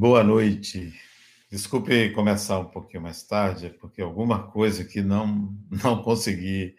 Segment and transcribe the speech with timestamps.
[0.00, 0.94] Boa noite.
[1.50, 6.74] Desculpe começar um pouquinho mais tarde, porque alguma coisa que não não consegui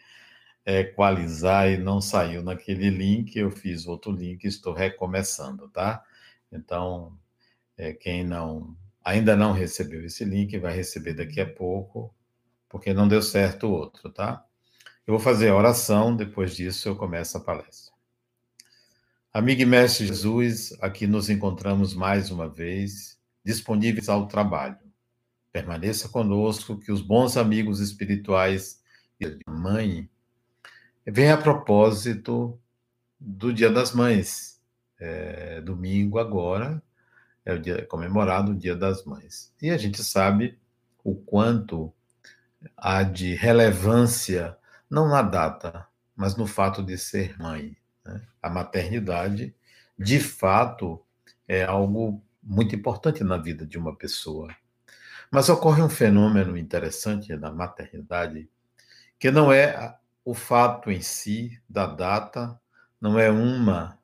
[0.65, 6.03] equalizar e não saiu naquele link, eu fiz outro link, estou recomeçando, tá?
[6.51, 7.15] Então,
[7.77, 12.11] é, quem não ainda não recebeu esse link vai receber daqui a pouco,
[12.67, 14.43] porque não deu certo o outro, tá?
[15.05, 17.91] Eu vou fazer a oração, depois disso eu começo a palestra.
[19.33, 24.77] Amigo e mestre Jesus, aqui nos encontramos mais uma vez, disponíveis ao trabalho.
[25.51, 28.81] Permaneça conosco, que os bons amigos espirituais
[29.19, 30.09] e a mãe
[31.05, 32.59] vem a propósito
[33.19, 34.59] do Dia das Mães.
[34.99, 36.81] É, domingo agora
[37.43, 39.53] é o dia comemorado o Dia das Mães.
[39.61, 40.59] E a gente sabe
[41.03, 41.93] o quanto
[42.77, 44.55] há de relevância,
[44.89, 47.75] não na data, mas no fato de ser mãe.
[48.05, 48.21] Né?
[48.41, 49.55] A maternidade,
[49.97, 51.03] de fato,
[51.47, 54.53] é algo muito importante na vida de uma pessoa.
[55.31, 58.49] Mas ocorre um fenômeno interessante na maternidade,
[59.17, 62.59] que não é o fato em si da data,
[62.99, 63.97] não é uma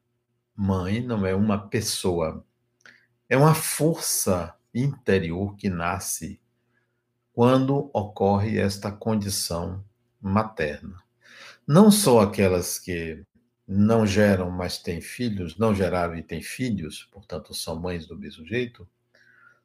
[0.56, 2.44] mãe, não é uma pessoa.
[3.30, 6.40] É uma força interior que nasce
[7.34, 9.84] quando ocorre esta condição
[10.20, 11.04] materna.
[11.68, 13.24] Não só aquelas que
[13.68, 18.46] não geram, mas têm filhos, não geraram e têm filhos, portanto são mães do mesmo
[18.46, 18.88] jeito,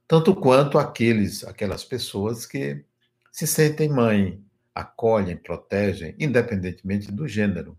[0.09, 2.85] tanto quanto aqueles, aquelas pessoas que
[3.31, 4.45] se sentem mãe,
[4.75, 7.79] acolhem, protegem, independentemente do gênero,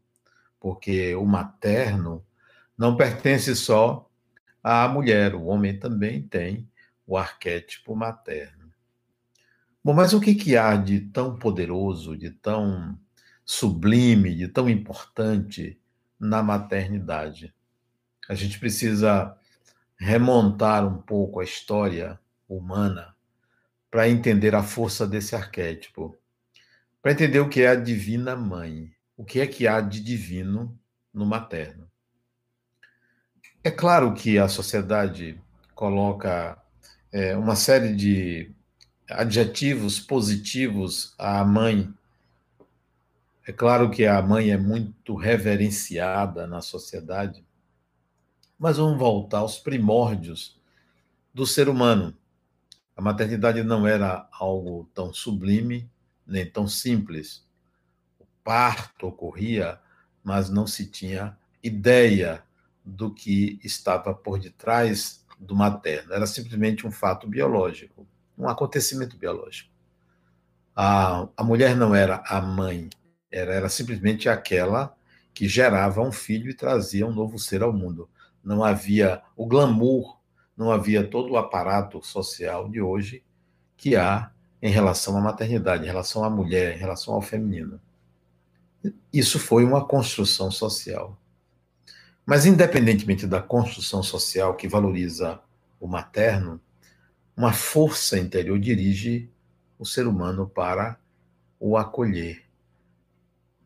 [0.59, 2.25] porque o materno
[2.77, 4.09] não pertence só
[4.63, 6.69] à mulher, o homem também tem
[7.05, 8.71] o arquétipo materno.
[9.83, 12.97] Bom, mas o que, que há de tão poderoso, de tão
[13.43, 15.77] sublime, de tão importante
[16.23, 17.53] na maternidade.
[18.29, 19.37] A gente precisa
[19.97, 23.15] remontar um pouco a história humana
[23.91, 26.17] para entender a força desse arquétipo,
[27.01, 30.77] para entender o que é a divina mãe, o que é que há de divino
[31.13, 31.87] no materno.
[33.63, 35.39] É claro que a sociedade
[35.75, 36.57] coloca
[37.11, 38.51] é, uma série de
[39.09, 41.93] adjetivos positivos à mãe
[43.45, 47.45] é claro que a mãe é muito reverenciada na sociedade,
[48.57, 50.57] mas vamos voltar aos primórdios
[51.33, 52.15] do ser humano.
[52.95, 55.89] A maternidade não era algo tão sublime,
[56.25, 57.45] nem tão simples.
[58.17, 59.77] O parto ocorria,
[60.23, 62.43] mas não se tinha ideia
[62.85, 66.13] do que estava por detrás do materno.
[66.13, 69.69] Era simplesmente um fato biológico, um acontecimento biológico.
[70.73, 72.89] A, a mulher não era a mãe,
[73.33, 74.95] era, era simplesmente aquela
[75.33, 78.07] que gerava um filho e trazia um novo ser ao mundo.
[78.43, 80.19] Não havia o glamour,
[80.55, 83.23] não havia todo o aparato social de hoje
[83.75, 87.81] que há em relação à maternidade, em relação à mulher, em relação ao feminino.
[89.11, 91.17] Isso foi uma construção social.
[92.25, 95.41] Mas, independentemente da construção social que valoriza
[95.79, 96.61] o materno,
[97.35, 99.29] uma força interior dirige
[99.79, 100.97] o ser humano para
[101.59, 102.42] o acolher,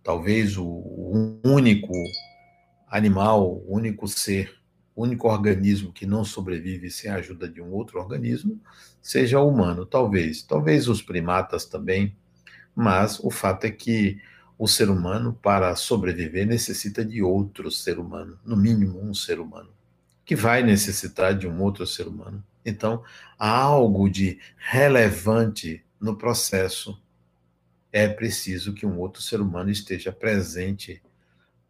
[0.08, 1.92] talvez o único
[2.88, 4.58] animal, o único ser,
[4.96, 8.58] o único organismo que não sobrevive sem a ajuda de um outro organismo,
[9.02, 10.42] seja o humano, talvez.
[10.42, 12.16] Talvez os primatas também,
[12.74, 14.18] mas o fato é que
[14.58, 19.72] o ser humano, para sobreviver, necessita de outro ser humano, no mínimo um ser humano,
[20.24, 22.42] que vai necessitar de um outro ser humano.
[22.66, 23.04] Então,
[23.38, 26.98] há algo de relevante no processo
[27.98, 31.02] é preciso que um outro ser humano esteja presente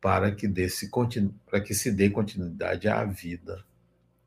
[0.02, 0.92] para que, desse,
[1.46, 3.64] para que se dê continuidade à vida.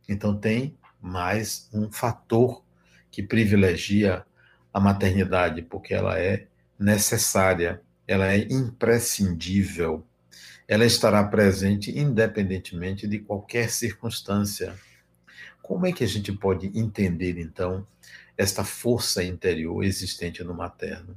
[0.09, 2.65] Então, tem mais um fator
[3.11, 4.25] que privilegia
[4.73, 6.47] a maternidade, porque ela é
[6.79, 10.03] necessária, ela é imprescindível,
[10.67, 14.75] ela estará presente independentemente de qualquer circunstância.
[15.61, 17.87] Como é que a gente pode entender, então,
[18.39, 21.15] esta força interior existente no materno?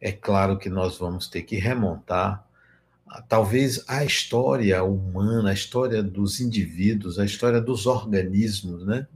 [0.00, 2.46] É claro que nós vamos ter que remontar
[3.28, 9.06] talvez a história humana, a história dos indivíduos, a história dos organismos, né?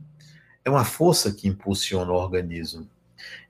[0.64, 2.88] É uma força que impulsiona o organismo.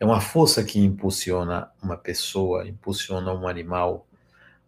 [0.00, 4.06] É uma força que impulsiona uma pessoa, impulsiona um animal.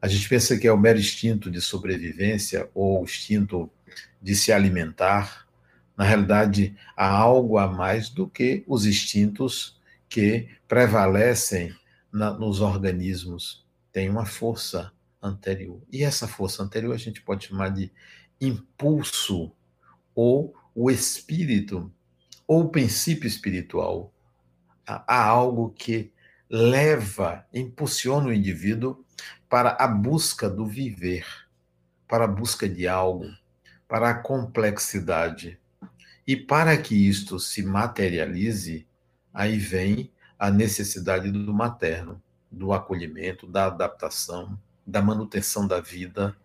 [0.01, 3.71] A gente pensa que é o mero instinto de sobrevivência ou o instinto
[4.23, 5.47] de se alimentar.
[5.97, 11.75] Na realidade, há algo a mais do que os instintos que prevalecem
[12.15, 15.83] na, nos organismos tem uma força anterior.
[15.91, 17.91] E essa força anterior a gente pode chamar de
[18.41, 19.53] impulso
[20.15, 21.93] ou o espírito
[22.47, 24.13] ou princípio espiritual.
[24.87, 26.13] Há algo que
[26.49, 29.05] leva, impulsiona o indivíduo
[29.49, 31.27] para a busca do viver,
[32.07, 33.27] para a busca de algo,
[33.89, 35.59] para a complexidade.
[36.27, 38.87] E para que isto se materialize,
[39.33, 46.37] aí vem a necessidade do materno, do acolhimento, da adaptação, da manutenção da vida.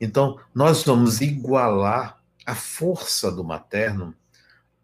[0.00, 4.14] Então, nós vamos igualar a força do materno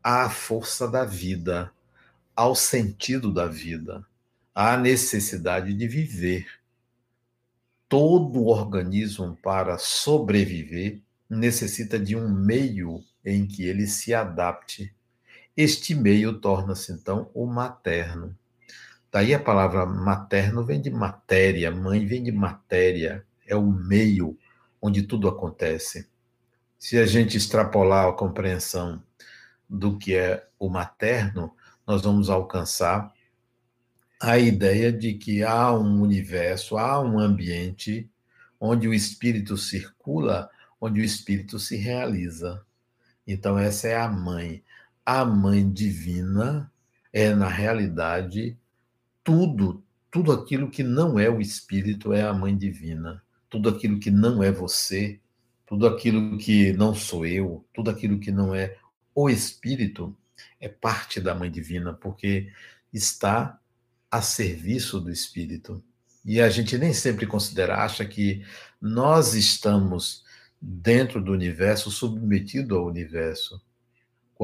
[0.03, 1.73] à força da vida,
[2.37, 4.05] ao sentido da vida,
[4.55, 6.47] à necessidade de viver.
[7.89, 14.95] Todo organismo, para sobreviver, necessita de um meio em que ele se adapte.
[15.57, 18.37] Este meio torna-se, então, o materno.
[19.11, 24.37] Daí a palavra materno vem de matéria, mãe vem de matéria, é o meio
[24.83, 26.09] onde tudo acontece.
[26.79, 29.03] Se a gente extrapolar a compreensão
[29.71, 31.55] do que é o materno,
[31.87, 33.13] nós vamos alcançar
[34.21, 38.11] a ideia de que há um universo, há um ambiente
[38.59, 42.65] onde o espírito circula, onde o espírito se realiza.
[43.27, 44.63] Então, essa é a mãe.
[45.05, 46.73] A mãe divina
[47.13, 48.57] é, na realidade,
[49.23, 53.23] tudo, tudo aquilo que não é o espírito é a mãe divina.
[53.49, 55.21] Tudo aquilo que não é você,
[55.67, 58.77] tudo aquilo que não sou eu, tudo aquilo que não é
[59.15, 60.17] o espírito
[60.61, 62.51] é parte da mãe divina, porque
[62.93, 63.59] está
[64.11, 65.83] a serviço do espírito.
[66.25, 68.45] E a gente nem sempre considera, acha que
[68.81, 70.25] nós estamos
[70.61, 73.61] dentro do universo, submetido ao universo.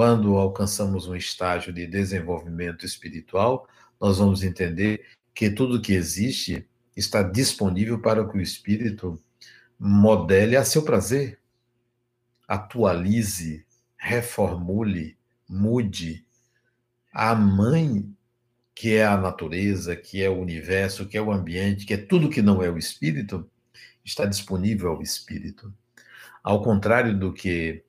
[0.01, 3.69] Quando alcançamos um estágio de desenvolvimento espiritual,
[4.01, 5.05] nós vamos entender
[5.35, 6.67] que tudo que existe
[6.97, 9.23] está disponível para que o espírito
[9.79, 11.39] modele a seu prazer,
[12.49, 13.67] atualize,
[13.99, 16.25] reformule, mude.
[17.13, 18.11] A mãe,
[18.75, 22.31] que é a natureza, que é o universo, que é o ambiente, que é tudo
[22.31, 23.47] que não é o espírito,
[24.03, 25.71] está disponível ao espírito.
[26.43, 27.85] Ao contrário do que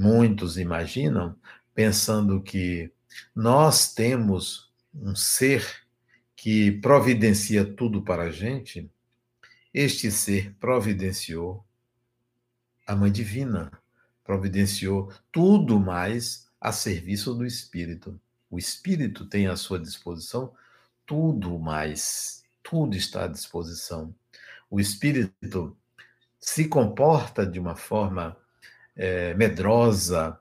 [0.00, 1.36] muitos imaginam,
[1.74, 2.90] pensando que
[3.34, 5.84] nós temos um ser
[6.34, 8.90] que providencia tudo para a gente,
[9.74, 11.62] este ser providenciou
[12.86, 13.70] a Mãe Divina,
[14.24, 18.18] providenciou tudo mais a serviço do Espírito.
[18.50, 20.54] O Espírito tem à sua disposição
[21.04, 24.14] tudo mais, tudo está à disposição.
[24.70, 25.76] O Espírito
[26.38, 28.36] se comporta de uma forma
[29.00, 30.38] é, medrosa,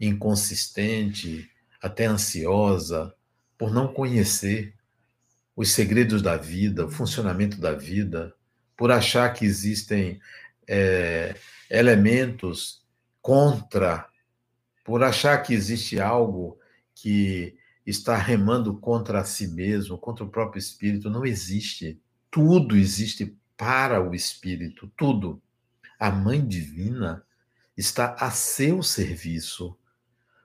[0.00, 1.50] inconsistente,
[1.82, 3.14] até ansiosa,
[3.58, 4.74] por não conhecer
[5.54, 8.34] os segredos da vida, o funcionamento da vida,
[8.74, 10.18] por achar que existem
[10.66, 11.36] é,
[11.68, 12.82] elementos
[13.20, 14.08] contra,
[14.82, 16.58] por achar que existe algo
[16.94, 17.54] que
[17.84, 21.10] está remando contra si mesmo, contra o próprio espírito.
[21.10, 22.00] Não existe.
[22.30, 25.42] Tudo existe para o espírito, tudo.
[25.98, 27.22] A Mãe Divina
[27.80, 29.74] está a seu serviço,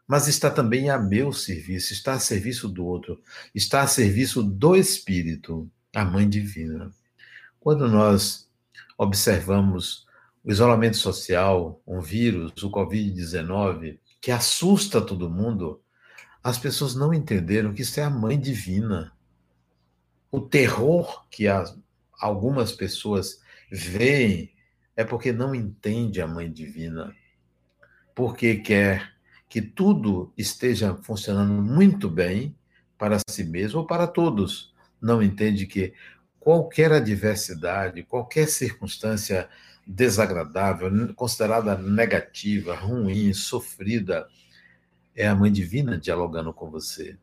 [0.07, 3.21] mas está também a meu serviço, está a serviço do outro,
[3.53, 6.91] está a serviço do Espírito, a Mãe Divina.
[7.59, 8.49] Quando nós
[8.97, 10.05] observamos
[10.43, 15.81] o isolamento social, um vírus, o Covid-19, que assusta todo mundo,
[16.41, 19.11] as pessoas não entenderam que isso é a Mãe Divina.
[20.31, 21.77] O terror que as,
[22.17, 24.53] algumas pessoas veem
[24.95, 27.13] é porque não entende a Mãe Divina,
[28.15, 29.13] porque quer
[29.47, 32.55] que tudo esteja funcionando muito bem
[32.97, 34.73] para si mesmo ou para todos.
[34.99, 35.93] Não entende que
[36.39, 39.49] qualquer adversidade, qualquer circunstância
[39.85, 44.27] desagradável, considerada negativa, ruim, sofrida,
[45.15, 47.17] é a Mãe Divina dialogando com você.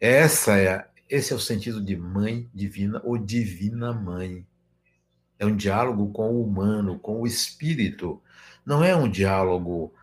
[0.00, 4.46] Essa é, esse é o sentido de Mãe Divina ou Divina Mãe.
[5.38, 8.20] É um diálogo com o humano, com o espírito.
[8.66, 9.94] Não é um diálogo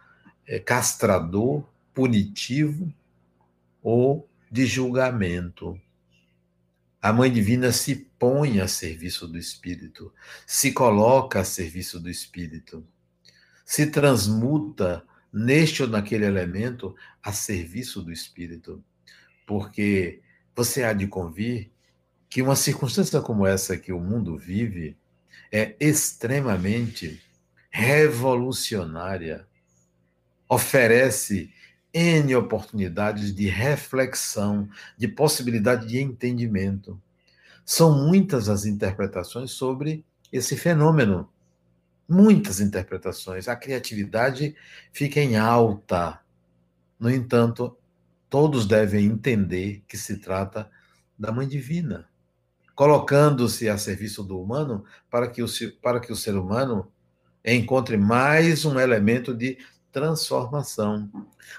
[0.48, 2.92] é, castrador, punitivo
[3.82, 5.78] ou de julgamento.
[7.02, 10.14] A Mãe Divina se põe a serviço do Espírito,
[10.48, 12.88] se coloca a serviço do Espírito,
[13.66, 18.82] se transmuta neste ou naquele elemento a serviço do Espírito.
[19.46, 20.22] Porque
[20.56, 21.70] você há de convir
[22.30, 24.96] que uma circunstância como essa que o mundo vive
[25.52, 27.22] é extremamente
[27.74, 29.48] revolucionária,
[30.48, 31.52] oferece
[31.92, 37.02] N oportunidades de reflexão, de possibilidade de entendimento.
[37.66, 41.28] São muitas as interpretações sobre esse fenômeno.
[42.08, 43.48] Muitas interpretações.
[43.48, 44.56] A criatividade
[44.92, 46.20] fica em alta
[47.00, 47.76] No entanto,
[48.30, 50.70] todos devem entender que se trata
[51.18, 52.08] da Mãe Divina,
[52.76, 55.48] colocando-se a serviço do humano para que o,
[55.82, 56.93] para que o ser humano
[57.46, 59.58] encontre mais um elemento de
[59.92, 61.10] transformação.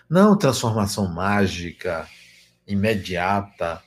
[0.09, 2.09] Não transformação mágica,
[2.67, 3.83] imediata,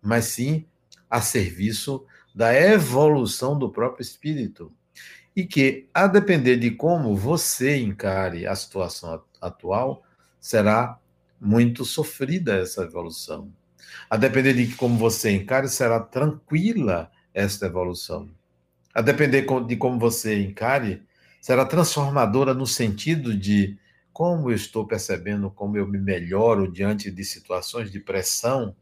[0.00, 0.64] mas sim
[1.10, 2.04] a serviço
[2.34, 4.72] da evolução do próprio espírito.
[5.34, 10.02] E que, a depender de como você encare a situação atual,
[10.40, 10.98] será
[11.40, 13.52] muito sofrida essa evolução.
[14.08, 18.28] A depender de como você encare, será tranquila esta evolução.
[18.94, 21.02] A depender de como você encare,
[21.46, 23.78] será transformadora no sentido de
[24.12, 28.74] como eu estou percebendo como eu me melhoro diante de situações de pressão,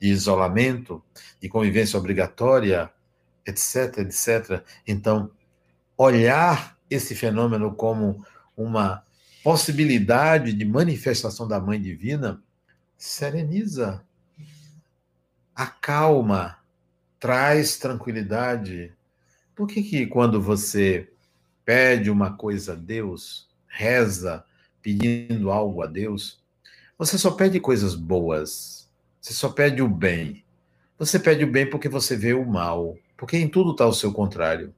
[0.00, 1.00] de isolamento,
[1.40, 2.90] de convivência obrigatória,
[3.46, 4.60] etc, etc.
[4.84, 5.30] Então,
[5.96, 8.26] olhar esse fenômeno como
[8.56, 9.04] uma
[9.44, 12.42] possibilidade de manifestação da Mãe Divina
[12.98, 14.02] sereniza,
[15.54, 16.58] acalma,
[17.20, 18.92] traz tranquilidade.
[19.54, 21.08] Por que, que quando você
[21.64, 24.44] pede uma coisa a Deus, reza
[24.82, 26.42] pedindo algo a Deus,
[26.98, 28.90] você só pede coisas boas,
[29.20, 30.44] você só pede o bem.
[30.98, 34.12] Você pede o bem porque você vê o mal, porque em tudo está o seu
[34.12, 34.74] contrário.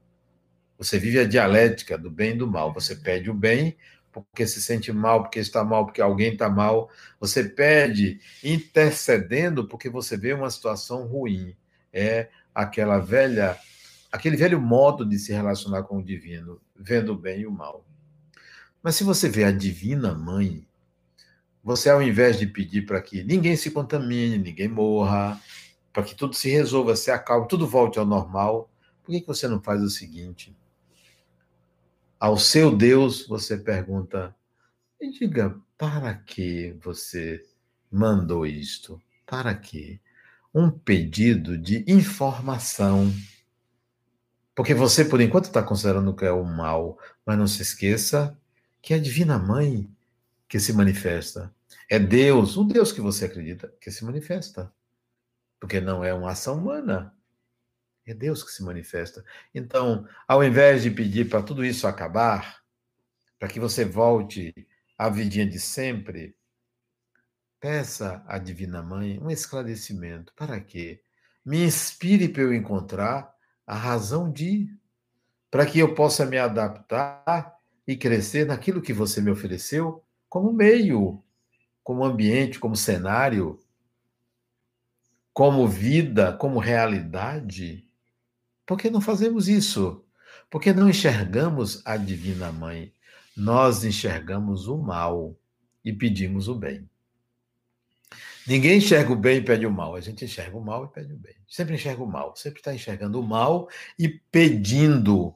[0.79, 2.73] Você vive a dialética do bem e do mal.
[2.73, 3.77] Você pede o bem
[4.13, 6.91] porque se sente mal, porque está mal, porque alguém está mal.
[7.19, 11.57] Você pede intercedendo porque você vê uma situação ruim.
[11.93, 13.59] É aquela velha,
[14.11, 17.85] aquele velho modo de se relacionar com o divino, vendo o bem e o mal.
[18.83, 20.67] Mas se você vê a divina mãe,
[21.63, 25.41] você ao invés de pedir para que ninguém se contamine, ninguém morra,
[25.93, 28.69] para que tudo se resolva, se acalme, tudo volte ao normal,
[29.03, 30.55] por que, que você não faz o seguinte?
[32.19, 34.35] Ao seu Deus, você pergunta:
[35.01, 37.45] e diga, para que você
[37.91, 39.01] mandou isto?
[39.27, 39.99] Para quê?
[40.55, 43.13] Um pedido de informação.
[44.55, 48.39] Porque você, por enquanto, está considerando que é o mal, mas não se esqueça
[48.83, 49.89] que é a Divina Mãe
[50.49, 51.55] que se manifesta.
[51.89, 54.73] É Deus, o Deus que você acredita, que se manifesta.
[55.61, 57.15] Porque não é uma ação humana.
[58.05, 59.25] É Deus que se manifesta.
[59.55, 62.63] Então, ao invés de pedir para tudo isso acabar,
[63.39, 64.53] para que você volte
[64.99, 66.37] à vidinha de sempre,
[67.61, 70.33] peça à Divina Mãe um esclarecimento.
[70.35, 71.01] Para quê?
[71.45, 73.32] Me inspire para eu encontrar
[73.73, 74.69] a razão de,
[75.51, 81.25] para que eu possa me adaptar e crescer naquilo que você me ofereceu como meio,
[81.83, 83.59] como ambiente, como cenário,
[85.33, 87.89] como vida, como realidade.
[88.67, 90.05] Por que não fazemos isso?
[90.51, 92.93] Porque não enxergamos a Divina Mãe.
[93.35, 95.35] Nós enxergamos o mal
[95.83, 96.87] e pedimos o bem.
[98.47, 99.95] Ninguém enxerga o bem e pede o mal.
[99.95, 101.37] A gente enxerga o mal e pede o bem.
[101.49, 102.35] Sempre enxerga o mal.
[102.35, 103.69] Sempre está enxergando o mal
[103.99, 105.35] e pedindo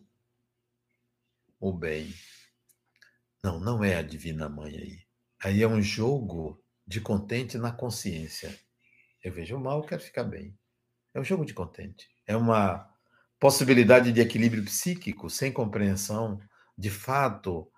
[1.61, 2.13] o bem.
[3.43, 4.99] Não, não é a Divina Mãe aí.
[5.43, 8.57] Aí é um jogo de contente na consciência.
[9.23, 10.57] Eu vejo o mal, quero ficar bem.
[11.15, 12.09] É um jogo de contente.
[12.27, 12.89] É uma
[13.39, 16.41] possibilidade de equilíbrio psíquico, sem compreensão
[16.77, 17.71] de fato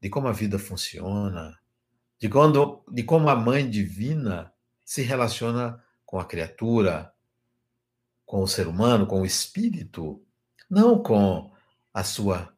[0.00, 1.58] de como a vida funciona,
[2.18, 4.49] de, quando, de como a mãe divina
[4.90, 7.14] se relaciona com a criatura,
[8.26, 10.20] com o ser humano, com o espírito,
[10.68, 11.52] não com
[11.94, 12.52] a sua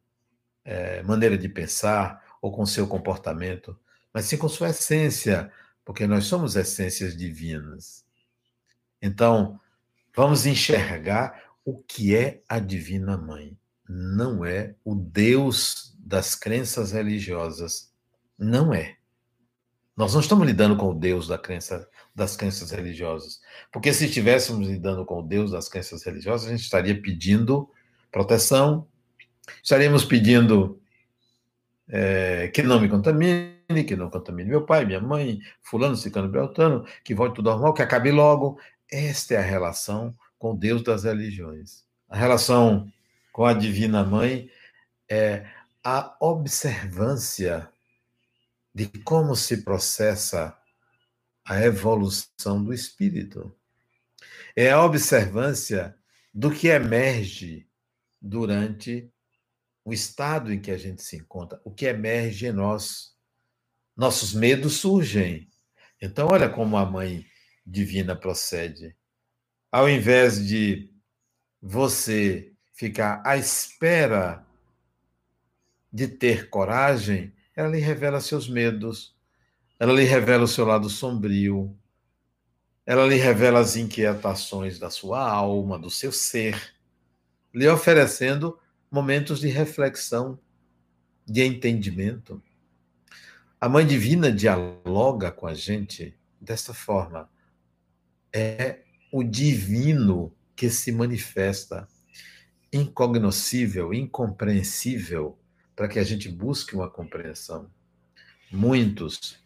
[0.65, 3.79] é, maneira de pensar ou com seu comportamento,
[4.11, 5.51] mas sim com sua essência,
[5.85, 8.03] porque nós somos essências divinas.
[8.99, 9.59] Então,
[10.15, 13.55] vamos enxergar o que é a Divina Mãe.
[13.87, 17.93] Não é o Deus das crenças religiosas.
[18.39, 18.97] Não é.
[19.95, 23.39] Nós não estamos lidando com o Deus da crença, das crenças religiosas.
[23.71, 27.69] Porque se estivéssemos lidando com o Deus das crenças religiosas, a gente estaria pedindo
[28.11, 28.87] proteção,
[29.63, 30.79] estaríamos pedindo
[31.89, 36.85] é, que não me contamine, que não contamine meu pai, minha mãe, fulano, cicano, beltano,
[37.03, 38.59] que volte tudo normal, que acabe logo.
[38.91, 41.83] Esta é a relação com Deus das religiões.
[42.07, 42.91] A relação
[43.31, 44.49] com a Divina Mãe
[45.09, 45.45] é
[45.83, 47.69] a observância
[48.73, 50.57] de como se processa
[51.45, 53.55] a evolução do espírito.
[54.55, 55.95] É a observância
[56.33, 57.67] do que emerge
[58.21, 59.11] durante
[59.83, 63.13] o estado em que a gente se encontra, o que emerge em nós.
[63.95, 65.49] Nossos medos surgem.
[66.01, 67.25] Então, olha como a mãe
[67.65, 68.95] divina procede
[69.73, 70.87] ao invés de
[71.59, 74.45] você ficar à espera
[75.91, 79.17] de ter coragem, ela lhe revela seus medos
[79.83, 81.77] ela lhe revela o seu lado sombrio,
[82.85, 86.73] ela lhe revela as inquietações da sua alma, do seu ser,
[87.53, 88.57] lhe oferecendo
[88.89, 90.39] momentos de reflexão,
[91.25, 92.41] de entendimento.
[93.59, 97.29] A Mãe Divina dialoga com a gente desta forma.
[98.31, 101.89] É o divino que se manifesta
[102.71, 105.37] incognoscível, incompreensível,
[105.75, 107.69] para que a gente busque uma compreensão.
[108.49, 109.42] Muitos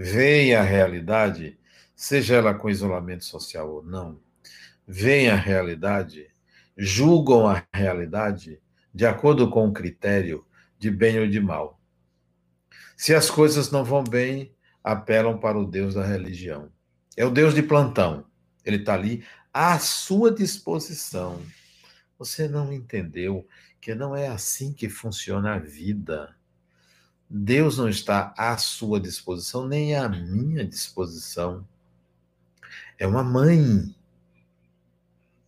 [0.00, 1.58] veem a realidade,
[1.96, 4.20] seja ela com isolamento social ou não,
[4.86, 6.28] veem a realidade,
[6.76, 8.62] julgam a realidade
[8.94, 10.46] de acordo com o critério
[10.78, 11.80] de bem ou de mal.
[12.96, 16.70] Se as coisas não vão bem, apelam para o Deus da religião.
[17.16, 18.24] É o Deus de plantão.
[18.64, 21.42] Ele está ali à sua disposição.
[22.16, 23.44] Você não entendeu
[23.80, 26.37] que não é assim que funciona a vida.
[27.28, 31.66] Deus não está à sua disposição, nem à minha disposição.
[32.98, 33.94] É uma mãe.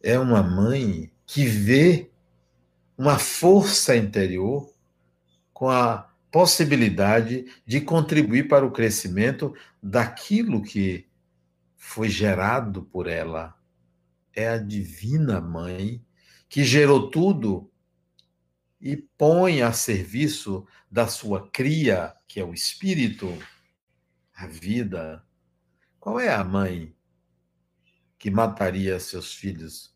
[0.03, 2.11] É uma mãe que vê
[2.99, 4.71] uma força interior
[5.53, 11.07] com a possibilidade de contribuir para o crescimento daquilo que
[11.77, 13.55] foi gerado por ela.
[14.35, 16.05] É a divina mãe
[16.49, 17.70] que gerou tudo
[18.81, 23.37] e põe a serviço da sua cria, que é o espírito,
[24.35, 25.23] a vida.
[25.99, 26.95] Qual é a mãe
[28.19, 29.95] que mataria seus filhos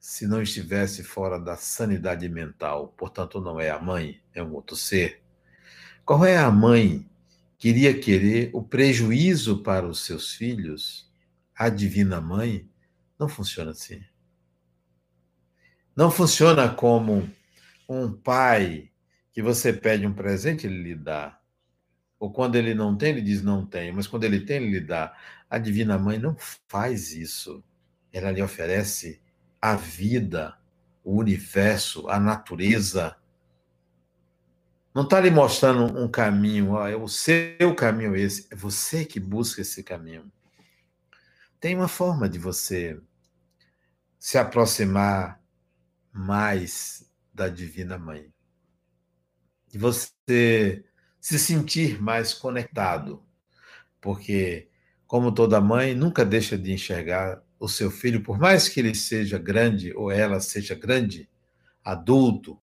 [0.00, 2.88] se não estivesse fora da sanidade mental?
[2.96, 5.22] Portanto, não é a mãe, é um outro ser.
[6.04, 7.06] Qual é a mãe
[7.58, 11.06] que iria querer o prejuízo para os seus filhos?
[11.54, 12.70] A divina mãe
[13.18, 14.02] não funciona assim.
[15.94, 17.28] Não funciona como
[17.88, 18.90] um pai
[19.32, 21.38] que você pede um presente, ele lhe dá.
[22.18, 24.80] Ou quando ele não tem, ele diz não tem, mas quando ele tem, ele lhe
[24.80, 25.16] dá.
[25.48, 26.36] A divina mãe não
[26.68, 27.62] faz isso.
[28.12, 29.22] Ela lhe oferece
[29.60, 30.58] a vida,
[31.04, 33.16] o universo, a natureza,
[34.98, 39.20] não está lhe mostrando um caminho, ó, é o seu caminho esse, é você que
[39.20, 40.28] busca esse caminho.
[41.60, 43.00] Tem uma forma de você
[44.18, 45.40] se aproximar
[46.12, 47.07] mais
[47.38, 48.30] da Divina Mãe.
[49.68, 50.84] De você
[51.20, 53.22] se sentir mais conectado.
[54.00, 54.68] Porque,
[55.06, 59.38] como toda mãe, nunca deixa de enxergar o seu filho, por mais que ele seja
[59.38, 61.28] grande ou ela seja grande,
[61.82, 62.60] adulto,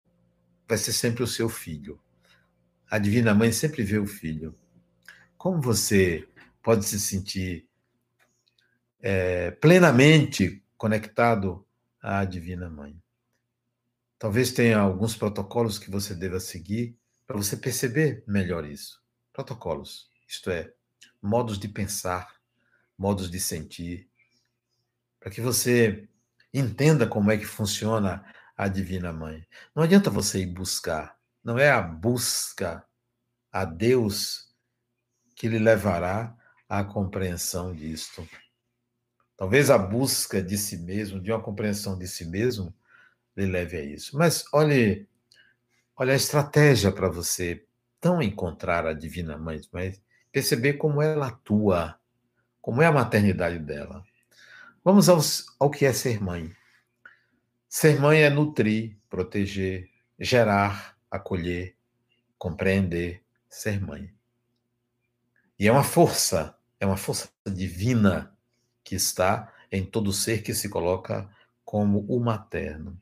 [0.68, 2.00] vai ser sempre o seu filho
[2.90, 4.56] a Divina Mãe sempre vê o filho.
[5.38, 6.28] Como você
[6.62, 7.68] pode se sentir
[9.02, 11.66] é, plenamente conectado
[12.02, 12.98] à Divina Mãe?
[14.18, 16.98] Talvez tenha alguns protocolos que você deva seguir
[17.28, 19.02] para você perceber melhor isso.
[19.34, 20.74] Protocolos, isto é,
[21.22, 22.36] modos de pensar,
[22.98, 24.10] modos de sentir,
[25.20, 26.08] para que você
[26.54, 28.24] entenda como é que funciona
[28.56, 29.46] a Divina Mãe.
[29.76, 32.84] Não adianta você ir buscar não é a busca
[33.52, 34.52] a Deus
[35.36, 36.36] que lhe levará
[36.68, 38.28] à compreensão disto.
[39.38, 42.74] Talvez a busca de si mesmo, de uma compreensão de si mesmo,
[43.36, 44.18] lhe leve a isso.
[44.18, 45.08] Mas olhe,
[45.96, 47.66] olha a estratégia para você
[48.04, 52.00] não encontrar a Divina Mãe, mas perceber como ela atua,
[52.62, 54.04] como é a maternidade dela.
[54.84, 56.56] Vamos aos, ao que é ser mãe.
[57.68, 61.76] Ser mãe é nutrir, proteger, gerar, acolher,
[62.38, 64.14] compreender, ser mãe.
[65.58, 68.36] E é uma força, é uma força divina
[68.84, 71.30] que está em todo ser que se coloca
[71.64, 73.02] como o materno.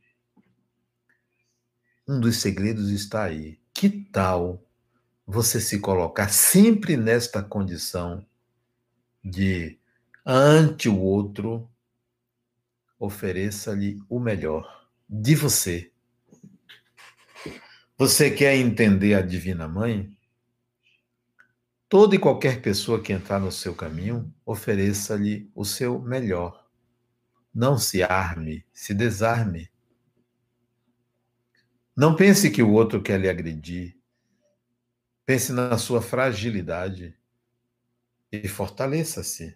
[2.08, 3.60] Um dos segredos está aí.
[3.74, 4.64] Que tal
[5.26, 8.26] você se colocar sempre nesta condição
[9.24, 9.80] de,
[10.26, 11.70] ante o outro,
[13.00, 15.94] ofereça-lhe o melhor de você
[17.96, 20.18] você quer entender a Divina Mãe?
[21.88, 26.68] Toda e qualquer pessoa que entrar no seu caminho, ofereça-lhe o seu melhor.
[27.54, 29.70] Não se arme, se desarme.
[31.96, 33.96] Não pense que o outro quer lhe agredir.
[35.26, 37.16] Pense na sua fragilidade
[38.32, 39.56] e fortaleça-se.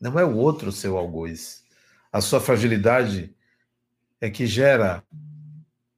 [0.00, 1.64] Não é o outro seu algoz.
[2.12, 3.34] A sua fragilidade
[4.20, 5.02] é que gera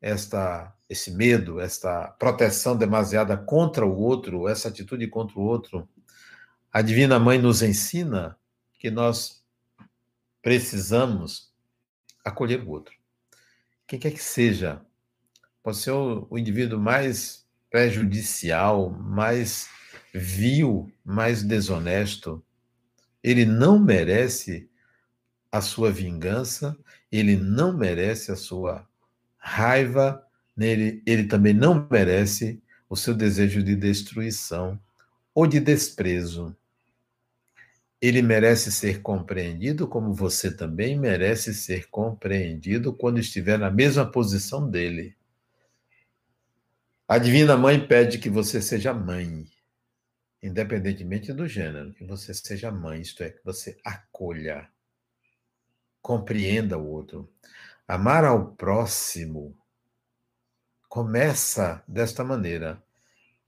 [0.00, 5.86] esta esse medo, esta proteção demasiada contra o outro, essa atitude contra o outro,
[6.72, 8.38] a Divina Mãe nos ensina
[8.78, 9.44] que nós
[10.40, 11.52] precisamos
[12.24, 12.94] acolher o outro.
[13.86, 14.80] Quem quer que seja,
[15.62, 19.68] pode ser o, o indivíduo mais prejudicial, mais
[20.12, 22.42] vil, mais desonesto.
[23.22, 24.68] Ele não merece
[25.50, 26.76] a sua vingança,
[27.10, 28.86] ele não merece a sua
[29.36, 30.22] raiva,
[30.56, 34.78] nele, ele também não merece o seu desejo de destruição
[35.34, 36.54] ou de desprezo.
[38.00, 44.68] Ele merece ser compreendido como você também merece ser compreendido quando estiver na mesma posição
[44.70, 45.17] dele.
[47.10, 49.46] A Divina Mãe pede que você seja mãe,
[50.42, 54.68] independentemente do gênero, que você seja mãe, isto é, que você acolha,
[56.02, 57.32] compreenda o outro.
[57.88, 59.56] Amar ao próximo
[60.86, 62.82] começa desta maneira.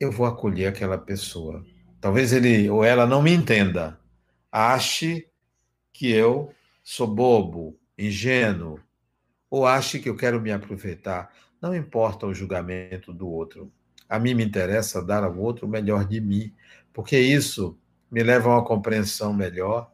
[0.01, 1.62] Eu vou acolher aquela pessoa.
[2.01, 4.01] Talvez ele ou ela não me entenda,
[4.51, 5.29] ache
[5.92, 8.81] que eu sou bobo, ingênuo,
[9.51, 11.31] ou ache que eu quero me aproveitar.
[11.61, 13.73] Não importa o julgamento do outro.
[14.09, 16.55] A mim me interessa dar ao outro o melhor de mim,
[16.92, 17.79] porque isso
[18.11, 19.92] me leva a uma compreensão melhor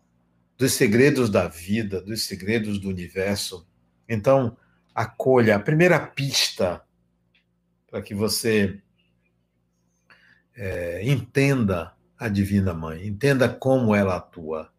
[0.57, 3.68] dos segredos da vida, dos segredos do universo.
[4.09, 4.57] Então,
[4.94, 6.83] acolha a primeira pista
[7.90, 8.81] para que você
[10.55, 14.72] é, entenda a Divina Mãe, entenda como ela atua.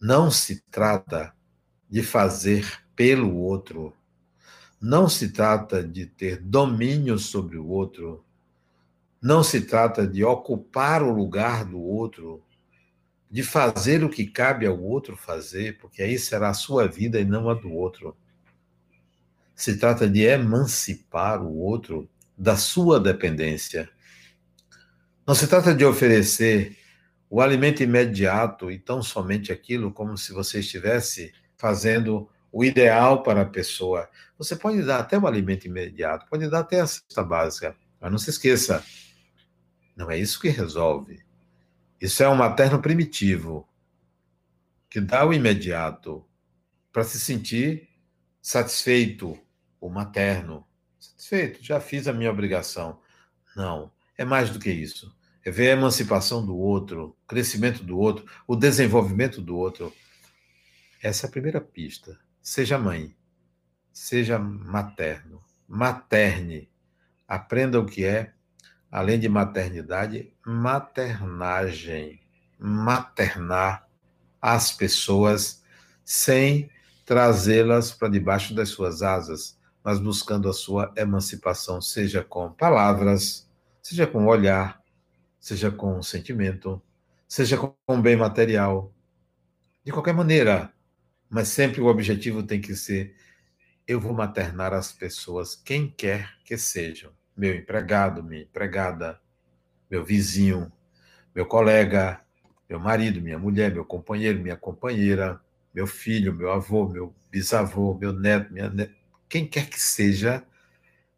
[0.00, 1.34] Não se trata
[1.90, 3.92] de fazer pelo outro,
[4.82, 8.24] não se trata de ter domínio sobre o outro,
[9.20, 12.42] não se trata de ocupar o lugar do outro,
[13.30, 17.24] de fazer o que cabe ao outro fazer, porque aí será a sua vida e
[17.24, 18.16] não a do outro.
[19.54, 23.88] Se trata de emancipar o outro da sua dependência
[25.26, 26.76] não se trata de oferecer
[27.30, 33.42] o alimento imediato e tão somente aquilo como se você estivesse fazendo o ideal para
[33.42, 34.08] a pessoa.
[34.36, 38.18] Você pode dar até o alimento imediato, pode dar até a cesta básica, mas não
[38.18, 38.84] se esqueça,
[39.96, 41.24] não é isso que resolve.
[42.00, 43.68] Isso é um materno primitivo
[44.90, 46.24] que dá o imediato
[46.92, 47.88] para se sentir
[48.42, 49.38] satisfeito,
[49.80, 50.66] o materno.
[50.98, 53.00] Satisfeito, já fiz a minha obrigação.
[53.56, 53.90] Não.
[54.18, 55.14] É mais do que isso.
[55.44, 59.92] É ver a emancipação do outro, o crescimento do outro, o desenvolvimento do outro.
[61.02, 62.18] Essa é a primeira pista.
[62.42, 63.14] Seja mãe,
[63.92, 66.68] seja materno, materne.
[67.26, 68.32] Aprenda o que é,
[68.90, 72.20] além de maternidade, maternagem.
[72.58, 73.88] Maternar
[74.40, 75.62] as pessoas
[76.04, 76.68] sem
[77.06, 83.48] trazê-las para debaixo das suas asas, mas buscando a sua emancipação, seja com palavras,
[83.80, 84.82] seja com olhar,
[85.38, 86.82] seja com sentimento,
[87.28, 88.92] seja com bem material,
[89.84, 90.72] de qualquer maneira,
[91.32, 93.16] mas sempre o objetivo tem que ser:
[93.88, 99.18] eu vou maternar as pessoas, quem quer que sejam, meu empregado, minha empregada,
[99.90, 100.70] meu vizinho,
[101.34, 102.20] meu colega,
[102.68, 105.40] meu marido, minha mulher, meu companheiro, minha companheira,
[105.74, 108.94] meu filho, meu avô, meu bisavô, meu neto, minha neta,
[109.26, 110.44] quem quer que seja,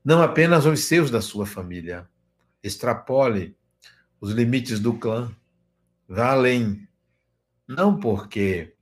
[0.05, 2.09] não apenas os seus da sua família,
[2.63, 3.57] extrapole
[4.21, 5.35] os limites do clã,
[6.09, 6.87] vá além.
[7.67, 8.74] Não porque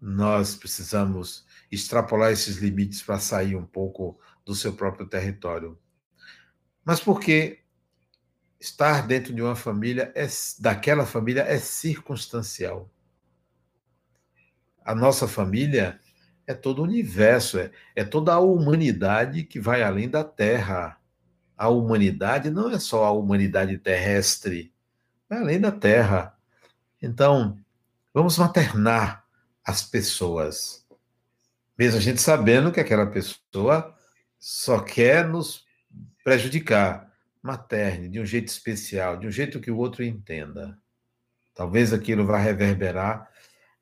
[0.00, 5.78] nós precisamos extrapolar esses limites para sair um pouco do seu próprio território,
[6.84, 7.60] mas porque
[8.60, 10.26] estar dentro de uma família é
[10.58, 12.90] daquela família é circunstancial.
[14.84, 16.00] A nossa família
[16.46, 20.98] é todo o universo, é, é toda a humanidade que vai além da Terra
[21.58, 24.72] a humanidade não é só a humanidade terrestre,
[25.28, 26.38] é além da Terra.
[27.02, 27.58] Então,
[28.14, 29.17] vamos maternar
[29.68, 30.82] as pessoas,
[31.78, 33.94] mesmo a gente sabendo que aquela pessoa
[34.38, 35.66] só quer nos
[36.24, 37.06] prejudicar.
[37.42, 40.80] Materne de um jeito especial, de um jeito que o outro entenda.
[41.54, 43.30] Talvez aquilo vá reverberar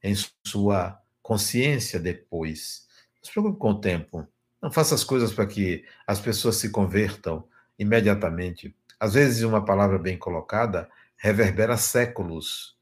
[0.02, 0.12] em
[0.44, 2.88] sua consciência depois.
[3.18, 4.28] Não se preocupe com o tempo.
[4.60, 8.76] Não faça as coisas para que as pessoas se convertam imediatamente.
[8.98, 12.76] Às vezes, uma palavra bem colocada reverbera séculos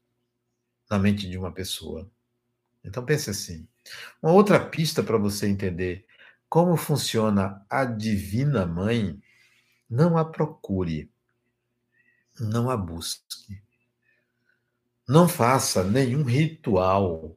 [0.89, 2.09] na mente de uma pessoa.
[2.85, 3.67] Então, pense assim.
[4.21, 6.05] Uma outra pista para você entender
[6.47, 9.19] como funciona a Divina Mãe,
[9.89, 11.11] não a procure,
[12.39, 13.61] não a busque.
[15.07, 17.35] Não faça nenhum ritual.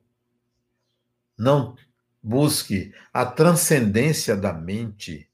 [1.36, 1.76] Não
[2.22, 5.30] busque a transcendência da mente,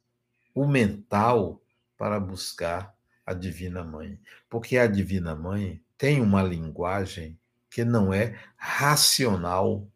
[0.54, 1.62] o mental,
[1.96, 7.38] para buscar a Divina Mãe, porque a Divina Mãe tem uma linguagem
[7.70, 9.88] que não é racional,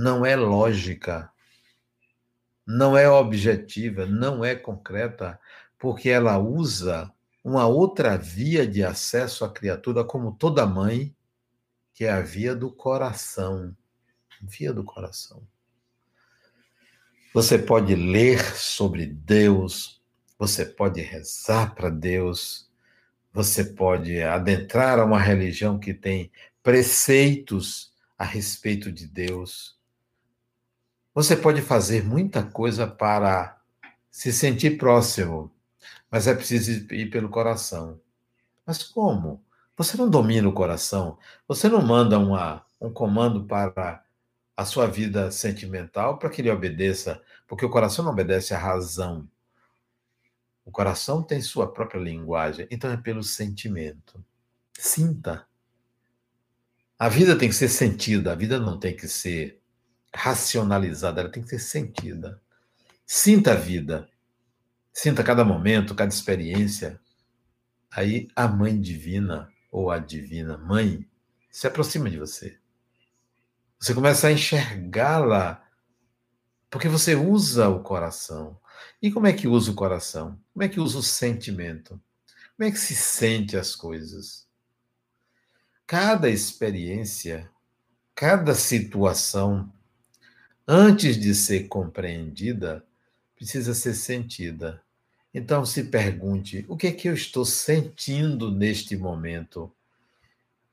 [0.00, 1.30] não é lógica,
[2.66, 5.38] não é objetiva, não é concreta,
[5.78, 7.12] porque ela usa
[7.44, 11.14] uma outra via de acesso à criatura, como toda mãe,
[11.94, 13.76] que é a via do coração.
[14.40, 15.46] Via do coração.
[17.34, 20.02] Você pode ler sobre Deus,
[20.38, 22.70] você pode rezar para Deus,
[23.32, 26.32] você pode adentrar a uma religião que tem
[26.62, 29.79] preceitos a respeito de Deus.
[31.12, 33.60] Você pode fazer muita coisa para
[34.10, 35.52] se sentir próximo,
[36.10, 38.00] mas é preciso ir pelo coração.
[38.64, 39.42] Mas como?
[39.76, 41.18] Você não domina o coração,
[41.48, 44.04] você não manda uma, um comando para
[44.56, 49.28] a sua vida sentimental para que ele obedeça, porque o coração não obedece à razão.
[50.64, 54.22] O coração tem sua própria linguagem, então é pelo sentimento.
[54.78, 55.46] Sinta.
[56.98, 59.59] A vida tem que ser sentida, a vida não tem que ser
[60.14, 62.40] racionalizada, ela tem que ser sentida.
[63.06, 64.08] Sinta a vida.
[64.92, 67.00] Sinta cada momento, cada experiência.
[67.90, 71.08] Aí a mãe divina ou a divina mãe
[71.50, 72.58] se aproxima de você.
[73.78, 75.64] Você começa a enxergá-la,
[76.68, 78.60] porque você usa o coração.
[79.00, 80.38] E como é que usa o coração?
[80.52, 82.00] Como é que usa o sentimento?
[82.56, 84.46] Como é que se sente as coisas?
[85.86, 87.50] Cada experiência,
[88.14, 89.72] cada situação,
[90.72, 92.84] antes de ser compreendida,
[93.34, 94.80] precisa ser sentida.
[95.34, 99.72] Então se pergunte: o que é que eu estou sentindo neste momento?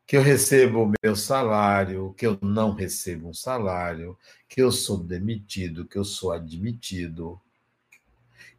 [0.07, 4.97] que eu recebo o meu salário, que eu não recebo um salário, que eu sou
[4.97, 7.37] demitido, que eu sou admitido,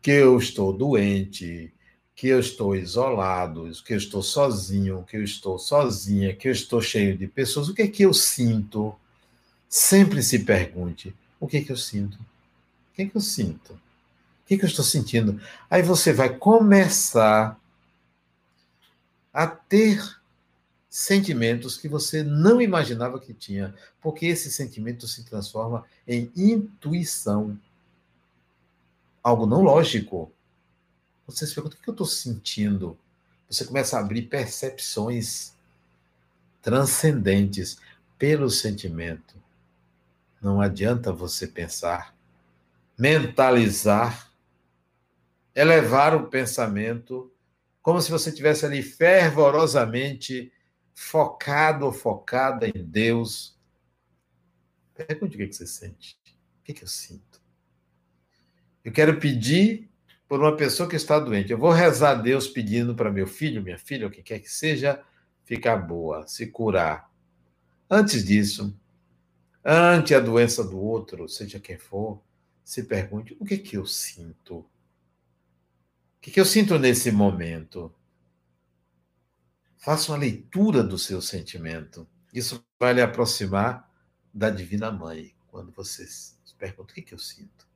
[0.02, 1.72] que eu estou doente,
[2.14, 6.82] que eu estou isolado, que eu estou sozinho, que eu estou sozinha, que eu estou
[6.82, 7.70] cheio de pessoas.
[7.70, 8.94] O que é que eu sinto?
[9.66, 12.14] Sempre se pergunte: o que é que eu sinto?
[12.16, 13.72] O que é que eu sinto?
[13.72, 13.80] O
[14.46, 15.40] que é que eu estou sentindo?
[15.70, 17.58] Aí você vai começar
[19.32, 20.18] a ter
[20.88, 27.58] sentimentos que você não imaginava que tinha, porque esse sentimento se transforma em intuição.
[29.22, 30.32] Algo não lógico.
[31.26, 32.98] Você se pergunta: o que eu estou sentindo?
[33.48, 35.52] Você começa a abrir percepções
[36.62, 37.78] transcendentes
[38.18, 39.34] pelo sentimento.
[40.40, 42.14] Não adianta você pensar,
[42.96, 44.30] mentalizar,
[45.54, 47.32] elevar o pensamento,
[47.82, 50.52] como se você tivesse ali fervorosamente
[50.94, 53.58] focado ou focada em Deus,
[54.94, 56.18] pergunte o que você sente.
[56.60, 57.40] O que eu sinto?
[58.84, 59.88] Eu quero pedir
[60.28, 61.50] por uma pessoa que está doente.
[61.50, 64.50] Eu vou rezar a Deus pedindo para meu filho, minha filha, o que quer que
[64.50, 65.02] seja,
[65.44, 67.10] ficar boa, se curar.
[67.88, 68.76] Antes disso,
[69.70, 72.22] ante a doença do outro, seja quem for,
[72.64, 74.60] se pergunte: o que que eu sinto?
[74.60, 77.94] O que, que eu sinto nesse momento?
[79.76, 82.08] Faça uma leitura do seu sentimento.
[82.32, 83.88] Isso vai lhe aproximar
[84.32, 85.34] da Divina Mãe.
[85.48, 87.68] Quando você se pergunta: o que, que eu sinto?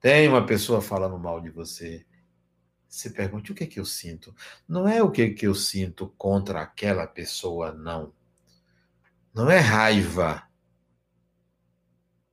[0.00, 2.04] Tem uma pessoa falando mal de você.
[2.86, 4.34] Se pergunte: o que, que eu sinto?
[4.68, 8.12] Não é o que, que eu sinto contra aquela pessoa, não.
[9.34, 10.46] Não é raiva.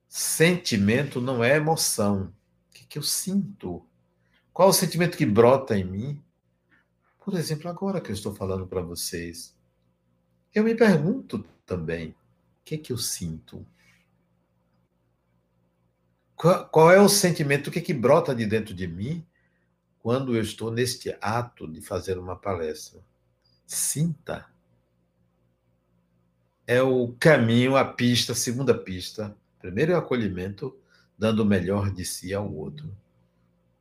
[0.10, 2.34] Sentimento não é emoção.
[2.72, 3.86] O que, que eu sinto?
[4.52, 6.24] Qual o sentimento que brota em mim?
[7.24, 9.56] Por exemplo, agora que eu estou falando para vocês,
[10.54, 12.16] eu me pergunto também: o
[12.66, 13.64] que que eu sinto?
[16.36, 19.24] Qual, qual é o sentimento, o que que brota de dentro de mim
[20.00, 23.00] quando eu estou neste ato de fazer uma palestra?
[23.64, 24.48] Sinta.
[26.66, 29.38] É o caminho, a pista, a segunda pista.
[29.60, 30.76] Primeiro é o acolhimento,
[31.18, 32.96] dando o melhor de si ao outro.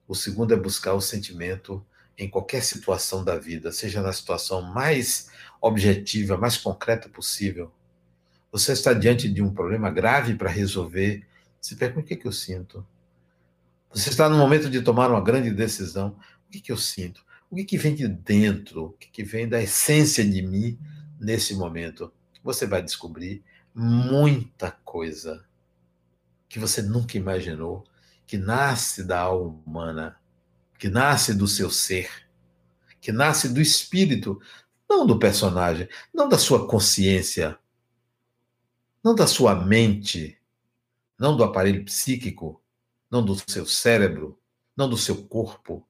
[0.06, 1.84] O segundo é buscar o sentimento
[2.16, 7.72] em qualquer situação da vida, seja na situação mais objetiva, mais concreta possível,
[8.50, 11.26] você está diante de um problema grave para resolver,
[11.60, 12.84] se pergunta o que, é que eu sinto.
[13.92, 17.24] Você está no momento de tomar uma grande decisão, o que, é que eu sinto?
[17.50, 18.86] O que, é que vem de dentro?
[18.86, 20.78] O que, que vem da essência de mim
[21.20, 22.10] nesse momento?
[22.42, 23.42] Você vai descobrir
[23.74, 25.44] muita coisa
[26.48, 27.84] que você nunca imaginou,
[28.26, 30.18] que nasce da alma humana
[30.78, 32.08] que nasce do seu ser,
[33.00, 34.40] que nasce do espírito,
[34.88, 37.58] não do personagem, não da sua consciência,
[39.02, 40.40] não da sua mente,
[41.18, 42.62] não do aparelho psíquico,
[43.10, 44.40] não do seu cérebro,
[44.76, 45.86] não do seu corpo,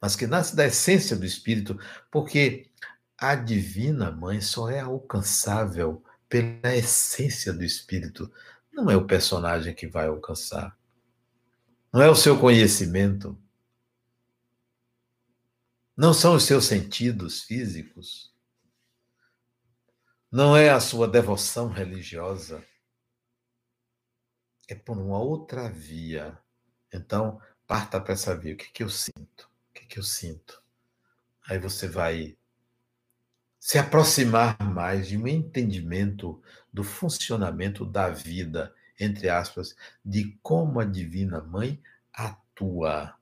[0.00, 1.78] mas que nasce da essência do espírito,
[2.10, 2.70] porque
[3.18, 8.30] a divina mãe só é alcançável pela essência do espírito,
[8.74, 10.76] não é o personagem que vai alcançar.
[11.92, 13.38] Não é o seu conhecimento.
[15.96, 18.34] Não são os seus sentidos físicos.
[20.30, 22.64] Não é a sua devoção religiosa.
[24.68, 26.36] É por uma outra via.
[26.92, 28.54] Então, parta para essa via.
[28.54, 29.48] O que, que eu sinto?
[29.70, 30.60] O que, que eu sinto?
[31.46, 32.36] Aí você vai
[33.64, 36.38] se aproximar mais de um entendimento
[36.70, 39.74] do funcionamento da vida, entre aspas,
[40.04, 43.16] de como a Divina Mãe atua.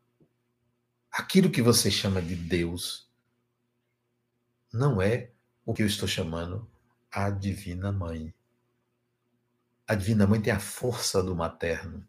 [1.13, 3.09] Aquilo que você chama de Deus
[4.73, 5.31] não é
[5.65, 6.69] o que eu estou chamando
[7.09, 8.35] a Divina Mãe.
[9.87, 12.05] A Divina Mãe tem a força do materno.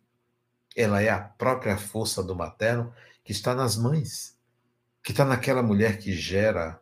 [0.76, 2.92] Ela é a própria força do materno
[3.24, 4.36] que está nas mães,
[5.04, 6.82] que está naquela mulher que gera,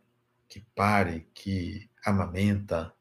[0.52, 2.94] que pare, que amamenta,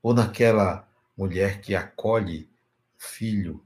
[0.00, 0.88] ou naquela
[1.18, 2.48] mulher que acolhe
[2.96, 3.64] o filho,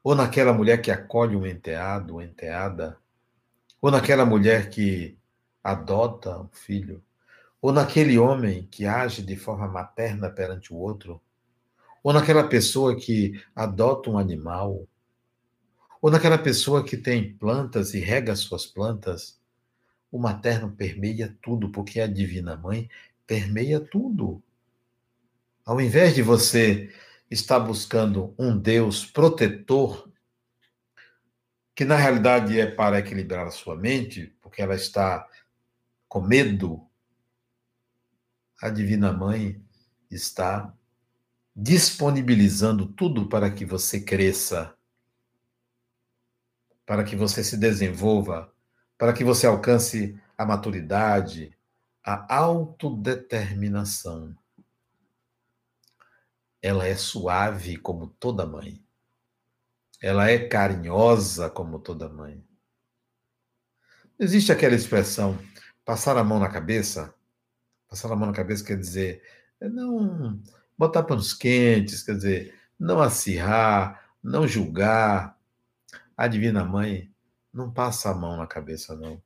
[0.00, 2.96] ou naquela mulher que acolhe um enteado, uma enteada,
[3.82, 5.18] ou naquela mulher que
[5.64, 7.02] adota um filho,
[7.60, 11.20] ou naquele homem que age de forma materna perante o outro,
[12.00, 14.86] ou naquela pessoa que adota um animal,
[16.00, 19.39] ou naquela pessoa que tem plantas e rega suas plantas,
[20.10, 22.88] o materno permeia tudo, porque a Divina Mãe
[23.26, 24.42] permeia tudo.
[25.64, 26.92] Ao invés de você
[27.30, 30.10] estar buscando um Deus protetor
[31.74, 35.26] que na realidade é para equilibrar a sua mente, porque ela está
[36.08, 36.86] com medo,
[38.60, 39.62] a Divina Mãe
[40.10, 40.74] está
[41.54, 44.74] disponibilizando tudo para que você cresça,
[46.84, 48.52] para que você se desenvolva,
[49.00, 51.56] para que você alcance a maturidade,
[52.04, 54.36] a autodeterminação.
[56.60, 58.84] Ela é suave como toda mãe.
[60.02, 62.44] Ela é carinhosa como toda mãe.
[64.18, 65.38] Existe aquela expressão,
[65.82, 67.14] passar a mão na cabeça?
[67.88, 69.22] Passar a mão na cabeça quer dizer,
[69.58, 70.38] é não
[70.76, 75.40] botar panos quentes, quer dizer, não acirrar, não julgar.
[76.14, 77.10] A Divina Mãe
[77.52, 79.22] não passa a mão na cabeça, não.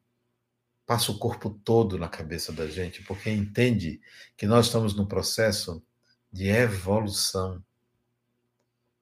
[0.86, 4.00] Passa o corpo todo na cabeça da gente, porque entende
[4.36, 5.82] que nós estamos num processo
[6.30, 7.64] de evolução.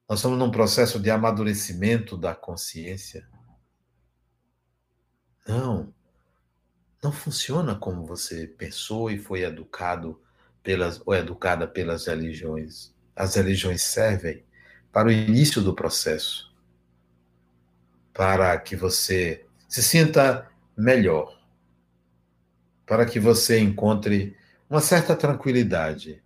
[0.09, 3.29] Nós estamos num processo de amadurecimento da consciência.
[5.47, 5.93] Não,
[7.03, 10.23] não funciona como você pensou e foi educado
[10.63, 12.95] pelas ou educada pelas religiões.
[13.17, 14.45] As religiões servem
[14.93, 16.52] para o início do processo,
[18.13, 21.39] para que você se sinta melhor,
[22.87, 24.37] para que você encontre
[24.69, 26.23] uma certa tranquilidade.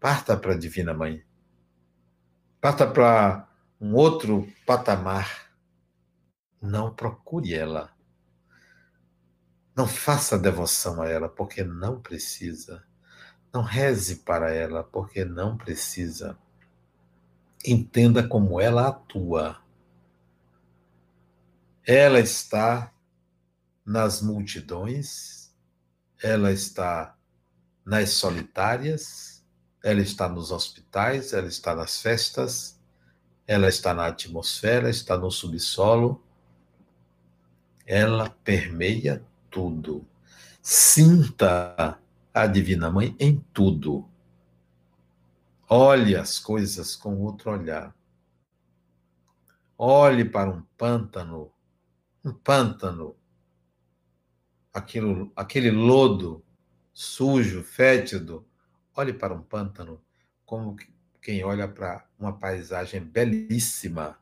[0.00, 1.22] Parta para a Divina Mãe.
[2.60, 3.48] Parta para
[3.80, 5.50] um outro patamar.
[6.60, 7.90] Não procure ela.
[9.74, 12.82] Não faça devoção a ela, porque não precisa.
[13.52, 16.38] Não reze para ela, porque não precisa.
[17.64, 19.62] Entenda como ela atua.
[21.86, 22.92] Ela está
[23.84, 25.54] nas multidões,
[26.20, 27.16] ela está
[27.84, 29.44] nas solitárias,
[29.84, 32.76] ela está nos hospitais, ela está nas festas,
[33.46, 36.20] ela está na atmosfera, está no subsolo.
[37.86, 40.04] Ela permeia tudo.
[40.60, 41.96] Sinta
[42.34, 44.10] a Divina Mãe em tudo.
[45.68, 47.94] Olhe as coisas com outro olhar.
[49.78, 51.52] Olhe para um pântano,
[52.26, 53.16] um pântano,
[54.72, 56.44] aquilo, aquele lodo
[56.92, 58.46] sujo, fétido,
[58.96, 60.02] Olhe para um pântano
[60.46, 60.74] como
[61.20, 64.18] quem olha para uma paisagem belíssima,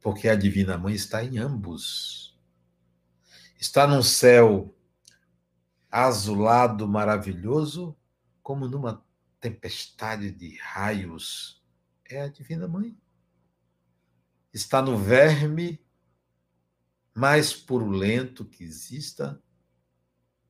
[0.00, 2.38] porque a Divina Mãe está em ambos.
[3.60, 4.72] Está num céu
[5.90, 7.96] azulado maravilhoso,
[8.44, 9.04] como numa
[9.40, 11.60] tempestade de raios.
[12.04, 12.96] É a Divina Mãe.
[14.52, 15.84] Está no verme
[17.18, 19.42] mais purulento que exista,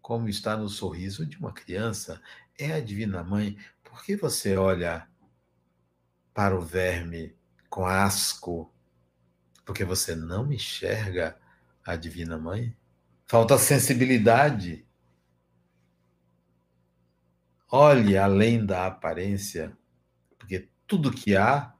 [0.03, 2.21] como está no sorriso de uma criança,
[2.59, 3.57] é a Divina Mãe.
[3.83, 5.09] Por que você olha
[6.35, 7.35] para o verme
[7.71, 8.71] com asco?
[9.65, 11.39] Porque você não enxerga
[11.83, 12.77] a Divina Mãe?
[13.25, 14.87] Falta sensibilidade.
[17.71, 19.75] Olhe além da aparência,
[20.39, 21.75] porque tudo que há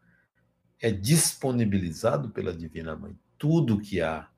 [0.81, 3.19] é disponibilizado pela Divina Mãe.
[3.37, 4.31] Tudo que há,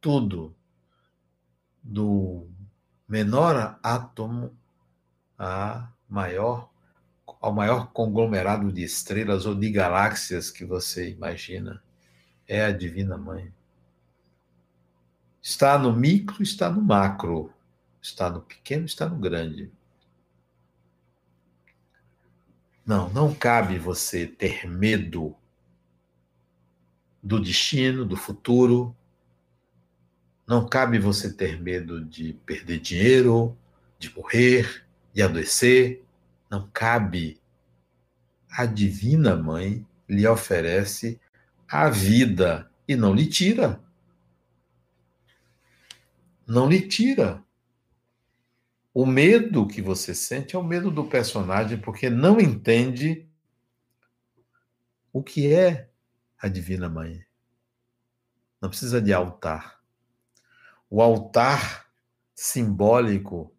[0.00, 0.54] tudo,
[1.82, 2.46] do
[3.08, 4.56] menor átomo
[5.38, 6.70] a maior,
[7.40, 11.82] ao maior conglomerado de estrelas ou de galáxias que você imagina.
[12.46, 13.52] É a Divina Mãe.
[15.40, 17.52] Está no micro, está no macro.
[18.02, 19.70] Está no pequeno, está no grande.
[22.84, 25.36] Não, não cabe você ter medo
[27.22, 28.96] do destino, do futuro.
[30.50, 33.56] Não cabe você ter medo de perder dinheiro,
[34.00, 34.84] de morrer,
[35.14, 36.04] de adoecer.
[36.50, 37.40] Não cabe.
[38.50, 41.20] A Divina Mãe lhe oferece
[41.68, 43.80] a vida e não lhe tira.
[46.44, 47.44] Não lhe tira.
[48.92, 53.24] O medo que você sente é o medo do personagem, porque não entende
[55.12, 55.88] o que é
[56.36, 57.24] a Divina Mãe.
[58.60, 59.79] Não precisa de altar.
[60.90, 61.90] O altar
[62.34, 63.56] simbólico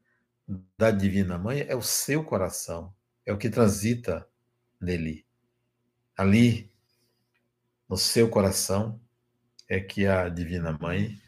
[0.77, 2.93] da Divina Mãe é o seu coração,
[3.25, 4.27] é o que transita
[4.79, 5.25] nele.
[6.15, 6.71] Ali,
[7.89, 9.01] no seu coração,
[9.67, 11.19] é que a Divina Mãe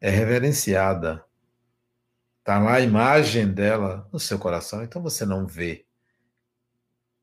[0.00, 1.26] é reverenciada
[2.40, 5.86] Está lá a imagem dela no seu coração, então você não vê.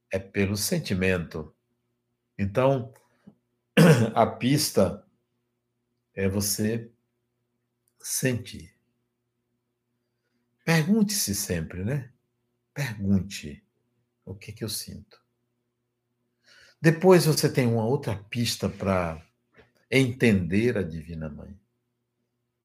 [0.09, 1.53] É pelo sentimento.
[2.37, 2.93] Então,
[4.15, 5.05] a pista
[6.13, 6.89] é você
[8.07, 8.73] sentir.
[10.63, 12.11] Pergunte-se sempre, né?
[12.73, 13.61] Pergunte
[14.23, 15.21] o que, que eu sinto.
[16.81, 19.21] Depois você tem uma outra pista para
[19.91, 21.59] entender a Divina Mãe.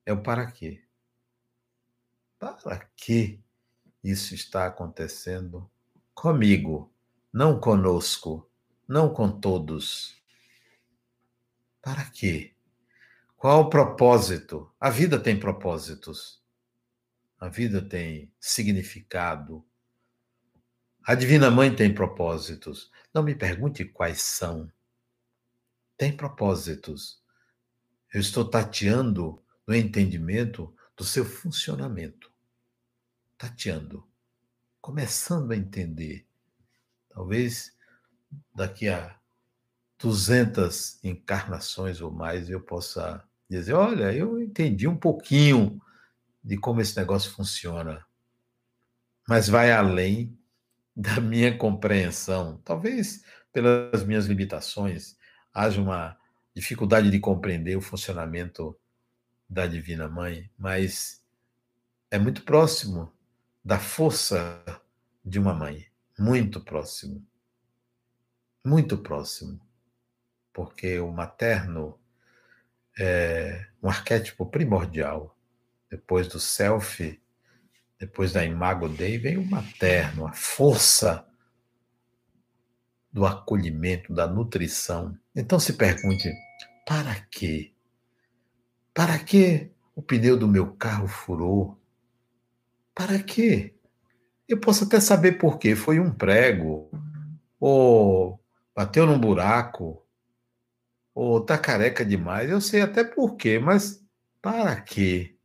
[0.07, 0.84] É o para quê.
[2.38, 3.40] Para que
[4.03, 5.68] isso está acontecendo
[6.14, 6.93] comigo,
[7.32, 8.49] não conosco,
[8.86, 10.16] não com todos?
[11.80, 12.52] Para quê?
[13.43, 14.72] Qual o propósito?
[14.78, 16.40] A vida tem propósitos.
[17.40, 19.66] A vida tem significado.
[21.05, 22.88] A Divina Mãe tem propósitos.
[23.12, 24.70] Não me pergunte quais são.
[25.97, 27.20] Tem propósitos.
[28.14, 32.32] Eu estou tateando no entendimento do seu funcionamento
[33.36, 34.09] tateando,
[34.80, 36.24] começando a entender.
[37.09, 37.76] Talvez
[38.55, 39.18] daqui a
[39.99, 45.81] 200 encarnações ou mais eu possa dizer: olha, eu entendi um pouquinho
[46.43, 48.05] de como esse negócio funciona,
[49.29, 50.37] mas vai além
[50.95, 52.61] da minha compreensão.
[52.65, 53.23] Talvez
[53.53, 55.17] pelas minhas limitações
[55.55, 56.17] haja uma
[56.55, 58.79] dificuldade de compreender o funcionamento
[59.49, 61.23] da Divina Mãe, mas
[62.11, 63.13] é muito próximo
[63.65, 64.63] da força
[65.25, 65.87] de uma mãe.
[66.19, 67.25] Muito próximo.
[68.65, 69.61] Muito próximo.
[70.53, 71.99] Porque o materno
[72.99, 75.36] é um arquétipo primordial.
[75.90, 77.20] Depois do self,
[77.99, 81.26] depois da imago Dei, vem o materno, a força
[83.12, 85.16] do acolhimento, da nutrição.
[85.36, 86.32] Então se pergunte:
[86.86, 87.72] para quê?
[88.95, 91.78] Para que o pneu do meu carro furou?
[92.95, 93.74] Para quê?
[94.49, 95.76] Eu posso até saber por quê.
[95.76, 96.90] Foi um prego,
[97.61, 98.40] ou
[98.74, 100.02] bateu num buraco,
[101.15, 102.51] ou tá careca demais.
[102.51, 104.05] Eu sei até por quê, mas
[104.41, 105.37] para quê?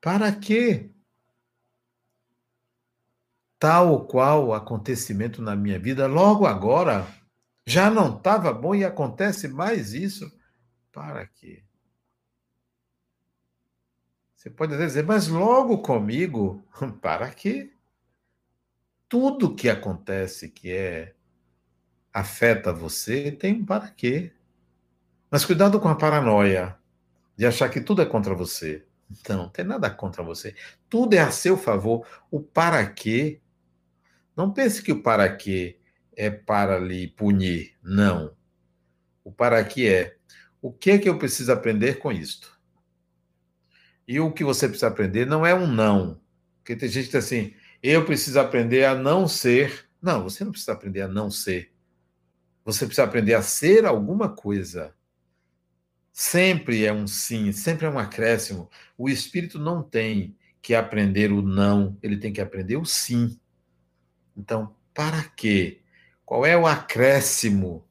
[0.00, 0.90] Para quê?
[3.58, 7.06] Tal qual acontecimento na minha vida, logo agora,
[7.66, 10.30] já não estava bom e acontece mais isso.
[10.92, 11.64] Para quê?
[14.36, 16.62] Você pode até dizer, mas logo comigo,
[17.00, 17.72] para quê?
[19.08, 21.14] Tudo que acontece que é
[22.14, 24.32] afeta você tem um para quê.
[25.28, 26.78] Mas cuidado com a paranoia
[27.36, 28.86] de achar que tudo é contra você.
[29.10, 30.54] Então, não tem nada contra você.
[30.88, 32.06] Tudo é a seu favor.
[32.30, 33.40] O para quê?
[34.36, 35.80] Não pense que o para quê
[36.16, 37.74] é para lhe punir.
[37.82, 38.32] Não.
[39.24, 40.16] O para quê é
[40.62, 42.58] o que é que eu preciso aprender com isto?
[44.06, 46.20] E o que você precisa aprender não é um não.
[46.58, 49.86] Porque tem gente que diz assim, eu preciso aprender a não ser.
[50.00, 51.73] Não, você não precisa aprender a não ser.
[52.64, 54.94] Você precisa aprender a ser alguma coisa.
[56.12, 58.70] Sempre é um sim, sempre é um acréscimo.
[58.96, 63.38] O espírito não tem que aprender o não, ele tem que aprender o sim.
[64.36, 65.82] Então, para quê?
[66.24, 67.86] Qual é o acréscimo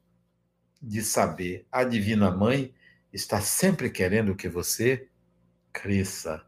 [0.82, 1.66] de saber?
[1.70, 2.74] A Divina Mãe
[3.12, 5.08] está sempre querendo que você
[5.72, 6.44] cresça,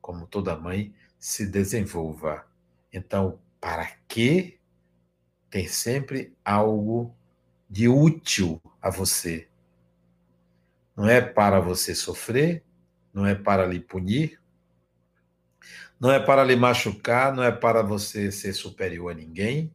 [0.00, 2.46] como toda mãe, se desenvolva.
[2.92, 4.58] Então, para que
[5.50, 7.14] tem sempre algo
[7.68, 9.48] de útil a você.
[10.96, 12.62] Não é para você sofrer,
[13.12, 14.40] não é para lhe punir,
[15.98, 19.74] não é para lhe machucar, não é para você ser superior a ninguém,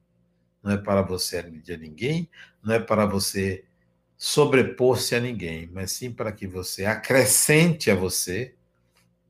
[0.64, 2.30] não é para você agredir a ninguém,
[2.64, 3.64] não é para você
[4.18, 8.54] sobrepor-se a ninguém, mas sim para que você acrescente a você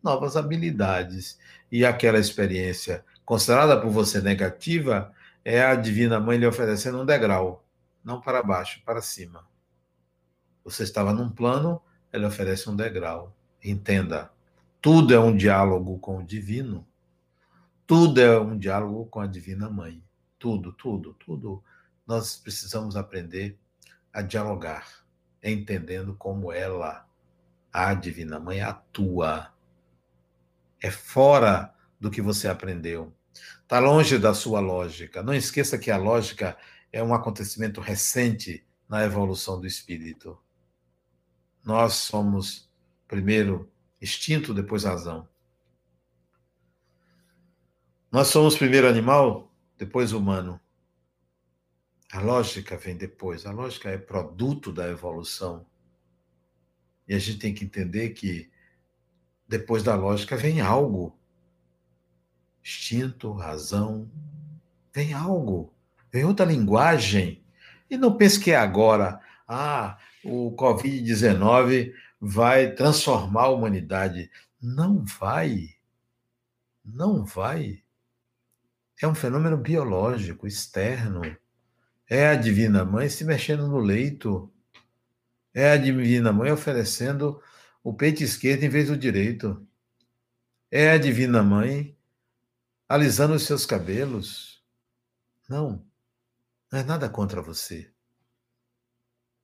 [0.04, 1.40] novas habilidades.
[1.72, 5.14] E aquela experiência considerada por você negativa
[5.46, 7.61] é a Divina Mãe lhe oferecendo um degrau,
[8.04, 9.48] não para baixo, para cima.
[10.64, 11.82] Você estava num plano,
[12.12, 13.36] ela oferece um degrau.
[13.64, 14.32] Entenda,
[14.82, 16.88] tudo é um diálogo com o divino.
[17.86, 20.02] Tudo é um diálogo com a Divina Mãe.
[20.40, 21.64] Tudo, tudo, tudo.
[22.08, 23.60] Nós precisamos aprender
[24.14, 24.88] a dialogar,
[25.44, 27.06] entendendo como ela,
[27.72, 29.54] a Divina Mãe, atua.
[30.82, 33.14] É fora do que você aprendeu.
[33.62, 35.22] Está longe da sua lógica.
[35.22, 36.58] Não esqueça que a lógica
[36.92, 40.38] é um acontecimento recente na evolução do espírito.
[41.64, 42.70] Nós somos
[43.08, 43.72] primeiro
[44.02, 45.28] instinto, depois razão.
[48.12, 50.60] Nós somos primeiro animal, depois humano.
[52.12, 53.46] A lógica vem depois.
[53.46, 55.66] A lógica é produto da evolução.
[57.08, 58.52] E a gente tem que entender que
[59.48, 61.18] depois da lógica vem algo.
[62.62, 64.12] Instinto, razão,
[64.94, 65.74] vem algo.
[66.12, 67.44] Vem outra linguagem.
[67.90, 69.20] E não pense que é agora.
[69.48, 74.30] Ah, o Covid-19 vai transformar a humanidade.
[74.62, 75.70] Não vai.
[76.84, 77.84] Não vai.
[79.02, 81.22] É um fenômeno biológico, externo.
[82.10, 84.52] É a Divina Mãe se mexendo no leito.
[85.54, 87.42] É a Divina Mãe oferecendo
[87.84, 89.66] o peito esquerdo em vez do direito.
[90.70, 91.98] É a Divina Mãe
[92.88, 94.64] alisando os seus cabelos.
[95.50, 95.84] Não,
[96.72, 97.92] não é nada contra você.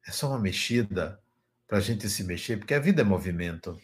[0.05, 1.21] É só uma mexida
[1.67, 3.79] para a gente se mexer, porque a vida é movimento.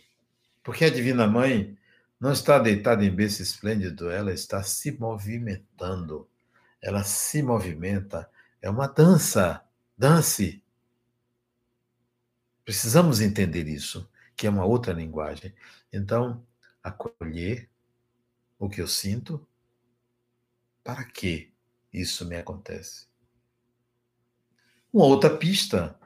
[0.64, 1.78] Porque a Divina Mãe
[2.20, 6.30] não está deitada em berço esplêndido, ela está se movimentando.
[6.82, 8.30] Ela se movimenta
[8.64, 9.62] é uma dança.
[9.98, 10.64] Dance.
[12.64, 15.54] Precisamos entender isso, que é uma outra linguagem.
[15.91, 16.48] Então,
[16.82, 17.70] acolher
[18.58, 19.46] o que eu sinto,
[20.82, 21.52] para que
[21.91, 23.12] isso me acontece?
[24.94, 26.00] Uma outra pista,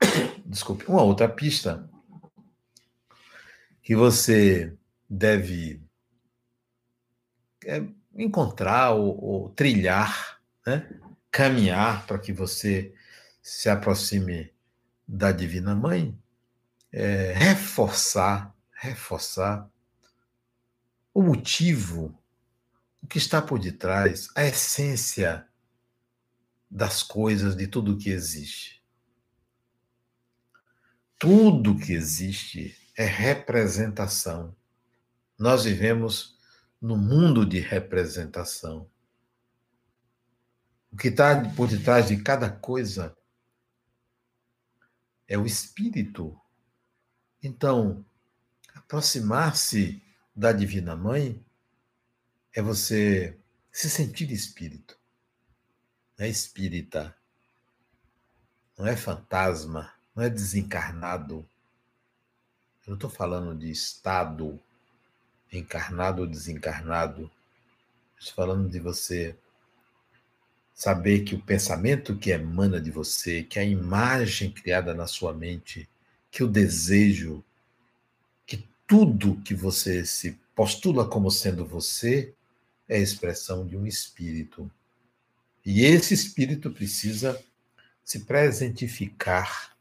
[0.46, 1.90] desculpe, uma outra pista
[3.82, 4.72] que você
[5.10, 5.82] deve
[7.66, 7.82] é,
[8.14, 10.88] encontrar ou, ou trilhar, né?
[11.32, 12.94] caminhar para que você
[13.42, 14.52] se aproxime
[15.06, 16.16] da Divina Mãe,
[16.92, 19.68] é, reforçar, reforçar
[21.12, 22.16] o motivo,
[23.02, 25.44] o que está por detrás, a essência
[26.72, 28.82] das coisas, de tudo que existe.
[31.18, 34.56] Tudo que existe é representação.
[35.38, 36.38] Nós vivemos
[36.80, 38.90] no mundo de representação.
[40.90, 43.14] O que está por detrás de cada coisa
[45.28, 46.40] é o espírito.
[47.42, 48.02] Então,
[48.74, 50.02] aproximar-se
[50.34, 51.44] da Divina Mãe
[52.54, 53.38] é você
[53.70, 55.01] se sentir espírito.
[56.22, 57.16] Não é espírita.
[58.78, 59.92] Não é fantasma.
[60.14, 61.44] Não é desencarnado.
[62.86, 64.56] Eu não estou falando de estado
[65.52, 67.28] encarnado ou desencarnado.
[68.16, 69.36] Estou falando de você
[70.72, 75.88] Saber que o pensamento que emana de você, que a imagem criada na sua mente,
[76.30, 77.44] que o desejo,
[78.46, 82.32] que tudo que você se postula como sendo você
[82.88, 84.70] é a expressão de um espírito.
[85.64, 87.42] E esse espírito precisa
[88.04, 89.76] se presentificar.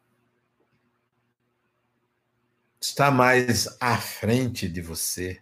[2.80, 5.42] Está mais à frente de você.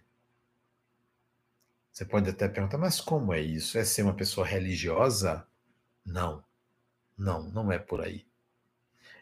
[1.92, 3.76] Você pode até perguntar, mas como é isso?
[3.76, 5.46] É ser uma pessoa religiosa?
[6.04, 6.42] Não,
[7.16, 8.26] não, não é por aí.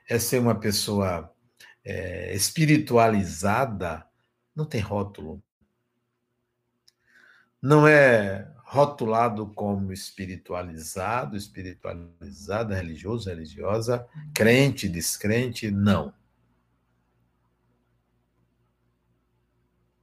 [0.08, 1.32] É ser uma pessoa
[1.84, 4.06] é, espiritualizada?
[4.54, 5.42] Não tem rótulo.
[7.60, 16.12] Não é rotulado como espiritualizado, espiritualizada, religioso, religiosa, crente, descrente, não.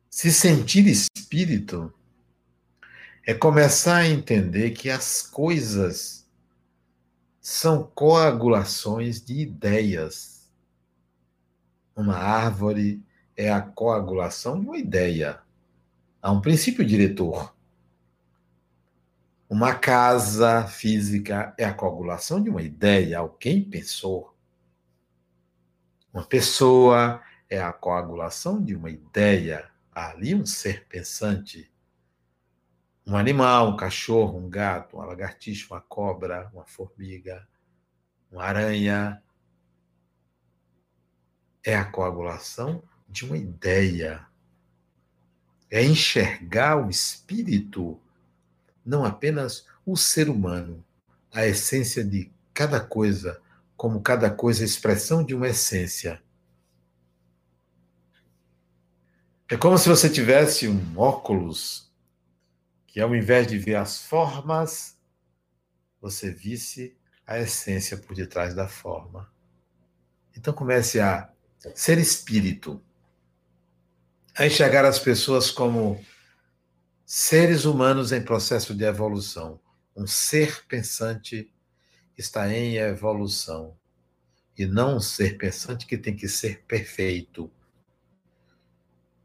[0.09, 1.93] Se sentir espírito
[3.23, 6.27] é começar a entender que as coisas
[7.39, 10.51] são coagulações de ideias.
[11.95, 12.99] Uma árvore
[13.37, 15.39] é a coagulação de uma ideia.
[16.19, 17.54] Há um princípio diretor.
[19.49, 24.35] Uma casa física é a coagulação de uma ideia, alguém pensou.
[26.13, 31.71] Uma pessoa é a coagulação de uma ideia, ali um ser pensante
[33.07, 37.47] um animal, um cachorro, um gato, uma lagartixa, uma cobra, uma formiga,
[38.31, 39.21] uma aranha,
[41.63, 44.25] é a coagulação de uma ideia.
[45.69, 47.99] É enxergar o espírito,
[48.85, 50.85] não apenas o ser humano,
[51.33, 53.41] a essência de cada coisa,
[53.75, 56.21] como cada coisa é expressão de uma essência.
[59.49, 61.91] É como se você tivesse um óculos
[62.87, 64.97] que, ao invés de ver as formas,
[66.01, 66.95] você visse
[67.27, 69.29] a essência por detrás da forma.
[70.35, 71.29] Então comece a
[71.73, 72.81] ser espírito,
[74.37, 76.03] a enxergar as pessoas como
[77.05, 79.59] seres humanos em processo de evolução.
[79.95, 81.51] Um ser pensante
[82.17, 83.77] está em evolução.
[84.57, 87.51] E não um ser pensante que tem que ser perfeito,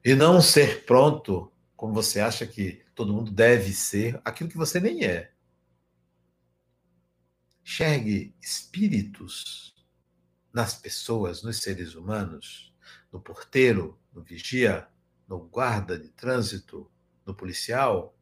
[0.02, 4.80] e não ser pronto, como você acha que todo mundo deve ser, aquilo que você
[4.80, 5.30] nem é.
[7.62, 9.74] Enxergue espíritos
[10.52, 12.74] nas pessoas, nos seres humanos,
[13.12, 14.88] no porteiro, no vigia,
[15.28, 16.90] no guarda de trânsito,
[17.30, 18.16] no policial,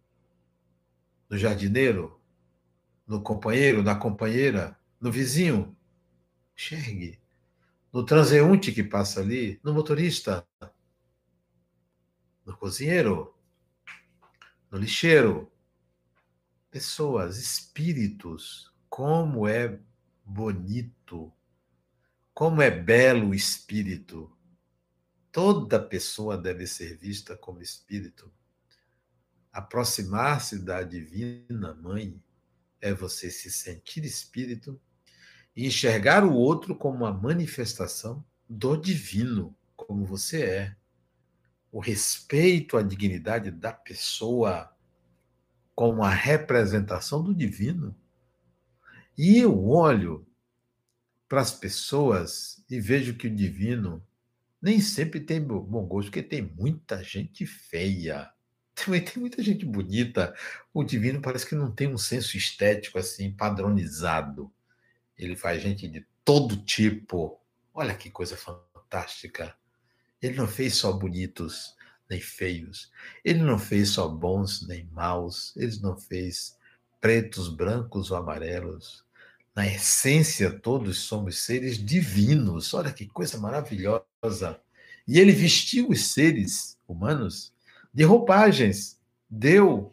[1.31, 2.21] no jardineiro,
[3.07, 5.75] no companheiro, na companheira, no vizinho.
[6.55, 7.19] Enxergue.
[7.91, 10.47] No transeunte que passa ali, no motorista,
[12.45, 13.35] no cozinheiro,
[14.71, 15.51] no lixeiro.
[16.71, 19.81] Pessoas, espíritos, como é
[20.23, 21.33] bonito,
[22.35, 24.31] como é belo o espírito.
[25.33, 28.31] Toda pessoa deve ser vista como espírito.
[29.53, 32.23] Aproximar-se da divina mãe
[32.81, 34.81] é você se sentir espírito
[35.57, 40.77] e enxergar o outro como uma manifestação do divino, como você é
[41.71, 44.75] o respeito à dignidade da pessoa
[45.75, 47.95] como a representação do divino.
[49.17, 50.27] E eu olho
[51.29, 54.05] para as pessoas e vejo que o divino
[54.61, 58.29] nem sempre tem bom gosto, porque tem muita gente feia.
[58.85, 60.35] Também tem muita gente bonita.
[60.73, 64.51] O divino parece que não tem um senso estético assim padronizado.
[65.17, 67.41] Ele faz gente de todo tipo.
[67.75, 69.57] Olha que coisa fantástica.
[70.23, 71.77] Ele não fez só bonitos
[72.09, 72.91] nem feios.
[73.25, 75.57] Ele não fez só bons nem maus.
[75.57, 76.57] Ele não fez
[77.01, 79.05] pretos, brancos ou amarelos.
[79.55, 82.73] Na essência, todos somos seres divinos.
[82.75, 84.61] Olha que coisa maravilhosa.
[85.07, 87.53] E ele vestiu os seres humanos
[87.99, 88.97] de roupagens,
[89.29, 89.93] deu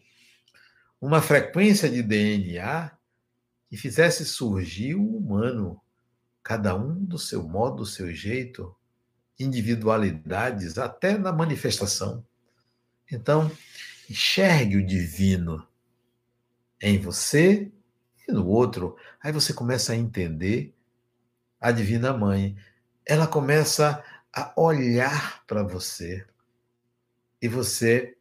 [1.01, 2.91] uma frequência de DNA
[3.67, 5.81] que fizesse surgir o humano,
[6.43, 8.75] cada um do seu modo, do seu jeito,
[9.39, 12.23] individualidades até na manifestação.
[13.11, 13.51] Então,
[14.07, 15.67] enxergue o divino
[16.79, 17.71] em você
[18.27, 18.95] e no outro.
[19.19, 20.75] Aí você começa a entender
[21.59, 22.55] a Divina Mãe.
[23.03, 26.23] Ela começa a olhar para você
[27.45, 28.17] e você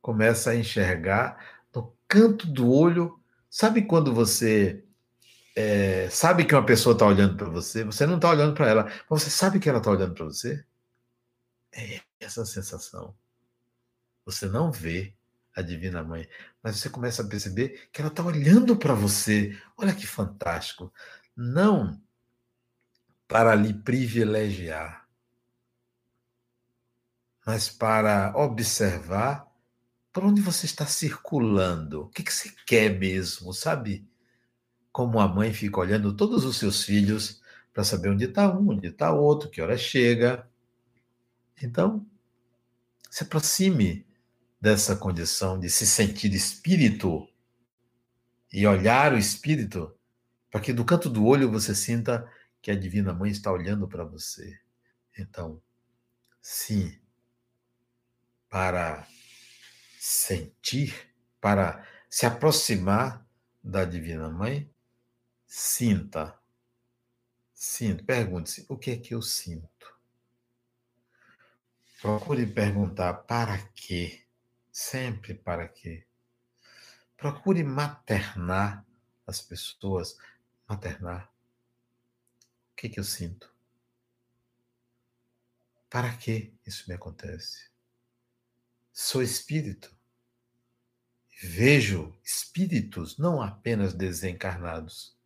[0.00, 3.20] começa a enxergar no canto do olho.
[3.50, 4.84] Sabe quando você
[5.56, 8.84] é, sabe que uma pessoa está olhando para você, você não está olhando para ela,
[9.10, 10.64] mas você sabe que ela está olhando para você?
[11.72, 13.14] É essa sensação.
[14.24, 15.12] Você não vê
[15.54, 16.28] a Divina Mãe,
[16.62, 19.56] mas você começa a perceber que ela está olhando para você.
[19.76, 20.92] Olha que fantástico.
[21.36, 22.00] Não
[23.26, 25.03] para lhe privilegiar,
[27.46, 29.46] mas para observar
[30.12, 32.02] por onde você está circulando.
[32.02, 34.08] O que, que você quer mesmo, sabe?
[34.94, 37.42] como a mãe fica olhando todos os seus filhos
[37.72, 40.48] para saber onde está um, onde está outro, que hora chega.
[41.60, 42.06] Então,
[43.10, 44.06] se aproxime
[44.60, 47.28] dessa condição de se sentir espírito
[48.52, 49.92] e olhar o espírito,
[50.48, 52.24] para que do canto do olho você sinta
[52.62, 54.60] que a Divina Mãe está olhando para você.
[55.18, 55.60] Então,
[56.40, 56.96] sim,
[58.54, 59.04] para
[59.98, 63.26] sentir, para se aproximar
[63.60, 64.72] da Divina Mãe,
[65.44, 66.38] Sinta.
[67.52, 68.04] Sinta.
[68.04, 69.98] Pergunte-se: o que é que eu sinto?
[72.00, 74.24] Procure perguntar para quê?
[74.70, 76.06] Sempre para quê?
[77.16, 78.86] Procure maternar
[79.26, 80.16] as pessoas.
[80.68, 81.28] Maternar.
[82.70, 83.52] O que é que eu sinto?
[85.90, 87.73] Para que isso me acontece?
[88.96, 89.92] Sou espírito.
[91.42, 95.16] Vejo espíritos, não apenas desencarnados.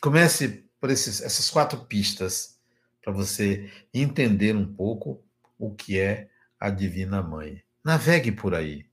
[0.00, 2.58] Comece por esses, essas quatro pistas
[3.02, 5.22] para você entender um pouco
[5.58, 7.62] o que é a Divina Mãe.
[7.84, 8.86] Navegue por aí.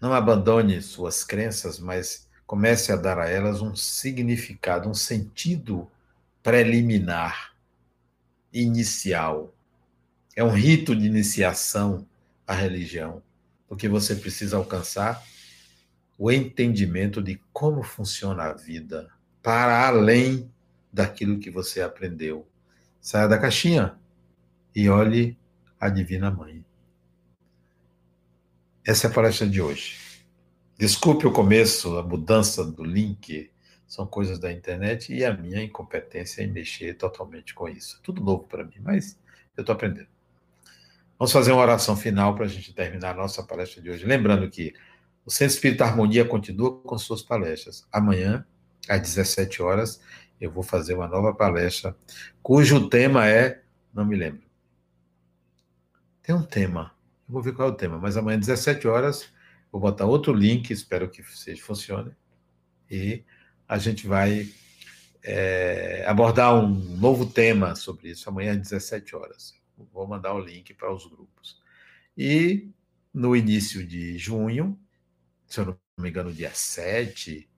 [0.00, 5.90] Não abandone suas crenças, mas comece a dar a elas um significado, um sentido
[6.44, 7.56] preliminar,
[8.52, 9.52] inicial.
[10.40, 12.08] É um rito de iniciação
[12.46, 13.22] à religião,
[13.68, 15.22] porque você precisa alcançar
[16.16, 19.10] o entendimento de como funciona a vida,
[19.42, 20.50] para além
[20.90, 22.48] daquilo que você aprendeu.
[23.02, 23.98] Saia da caixinha
[24.74, 25.38] e olhe
[25.78, 26.64] a Divina Mãe.
[28.82, 29.98] Essa é a palestra de hoje.
[30.78, 33.50] Desculpe o começo, a mudança do link,
[33.86, 38.00] são coisas da internet e a minha incompetência em mexer totalmente com isso.
[38.02, 39.20] Tudo novo para mim, mas
[39.54, 40.08] eu estou aprendendo.
[41.20, 44.06] Vamos fazer uma oração final para a gente terminar a nossa palestra de hoje.
[44.06, 44.72] Lembrando que
[45.22, 47.86] o Centro Espírita Harmonia continua com suas palestras.
[47.92, 48.42] Amanhã,
[48.88, 50.00] às 17 horas,
[50.40, 51.94] eu vou fazer uma nova palestra,
[52.42, 53.60] cujo tema é.
[53.92, 54.40] Não me lembro.
[56.22, 56.94] Tem um tema.
[57.28, 59.28] Eu vou ver qual é o tema, mas amanhã, às 17 horas,
[59.70, 62.12] vou botar outro link, espero que seja, funcione.
[62.90, 63.22] E
[63.68, 64.48] a gente vai
[65.22, 69.59] é, abordar um novo tema sobre isso amanhã, às 17 horas.
[69.92, 71.60] Vou mandar o link para os grupos.
[72.16, 72.68] E
[73.12, 74.78] no início de junho,
[75.46, 77.48] se eu não me engano, dia 7,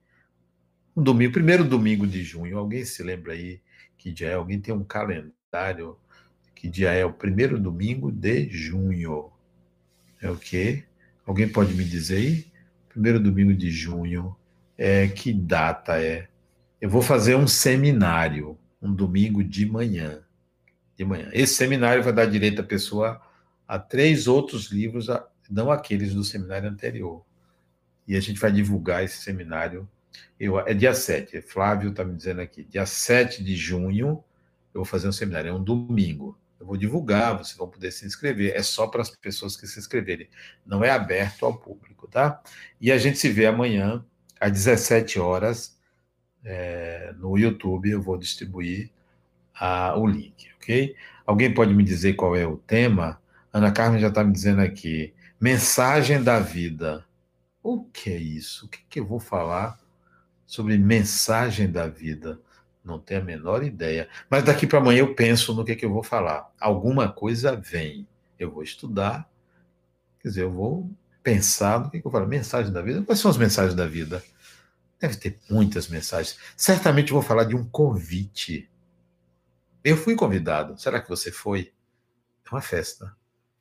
[0.95, 3.61] um domingo, primeiro domingo de junho, alguém se lembra aí
[3.97, 4.33] que dia é?
[4.33, 5.97] Alguém tem um calendário
[6.55, 9.31] que dia é o primeiro domingo de junho?
[10.21, 10.83] É o quê?
[11.25, 12.45] Alguém pode me dizer aí?
[12.89, 14.35] Primeiro domingo de junho,
[14.77, 16.27] é que data é?
[16.79, 20.22] Eu vou fazer um seminário, um domingo de manhã.
[20.97, 21.29] De manhã.
[21.33, 23.21] Esse seminário vai dar direito à pessoa
[23.67, 25.07] a três outros livros,
[25.49, 27.25] não aqueles do seminário anterior.
[28.07, 29.87] E a gente vai divulgar esse seminário
[30.39, 34.23] eu, é dia 7, Flávio está me dizendo aqui, dia 7 de junho,
[34.73, 36.37] eu vou fazer um seminário, é um domingo.
[36.59, 38.55] Eu vou divulgar, vocês vão poder se inscrever.
[38.55, 40.29] É só para as pessoas que se inscreverem.
[40.65, 42.41] Não é aberto ao público, tá?
[42.79, 44.03] E a gente se vê amanhã,
[44.39, 45.77] às 17 horas,
[46.43, 47.89] é, no YouTube.
[47.89, 48.91] Eu vou distribuir
[49.53, 50.95] a, o link, ok?
[51.25, 53.21] Alguém pode me dizer qual é o tema?
[53.51, 55.13] Ana Carmen já está me dizendo aqui.
[55.39, 57.05] Mensagem da vida.
[57.61, 58.65] O que é isso?
[58.65, 59.83] O que, que eu vou falar?
[60.53, 62.39] sobre mensagem da vida.
[62.85, 64.07] Não tenho a menor ideia.
[64.29, 66.51] Mas daqui para amanhã eu penso no que, que eu vou falar.
[66.59, 68.07] Alguma coisa vem.
[68.37, 69.27] Eu vou estudar,
[70.19, 70.87] quer dizer, eu vou
[71.23, 72.27] pensar no que, que eu falar.
[72.27, 73.01] Mensagem da vida?
[73.01, 74.23] Quais são as mensagens da vida?
[74.99, 76.37] Deve ter muitas mensagens.
[76.55, 78.69] Certamente vou falar de um convite.
[79.83, 80.79] Eu fui convidado.
[80.79, 81.73] Será que você foi?
[82.45, 83.15] É uma festa.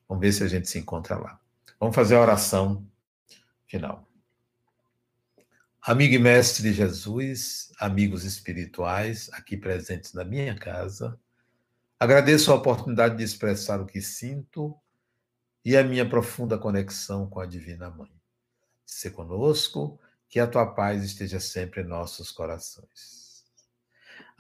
[0.09, 1.41] Vamos ver se a gente se encontra lá.
[1.81, 2.87] Vamos fazer a oração
[3.67, 4.09] final.
[5.81, 11.19] Amigo e mestre Jesus, amigos espirituais aqui presentes na minha casa,
[11.99, 14.77] agradeço a oportunidade de expressar o que sinto
[15.65, 18.13] e a minha profunda conexão com a Divina Mãe.
[18.87, 19.99] Se conosco,
[20.29, 23.22] que a tua paz esteja sempre em nossos corações.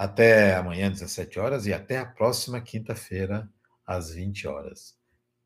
[0.05, 3.49] Até amanhã, 17 horas, e até a próxima quinta-feira,
[3.87, 4.97] às 20 horas.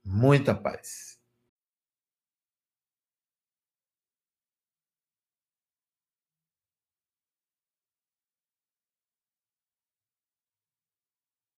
[0.02, 1.15] Muita paz.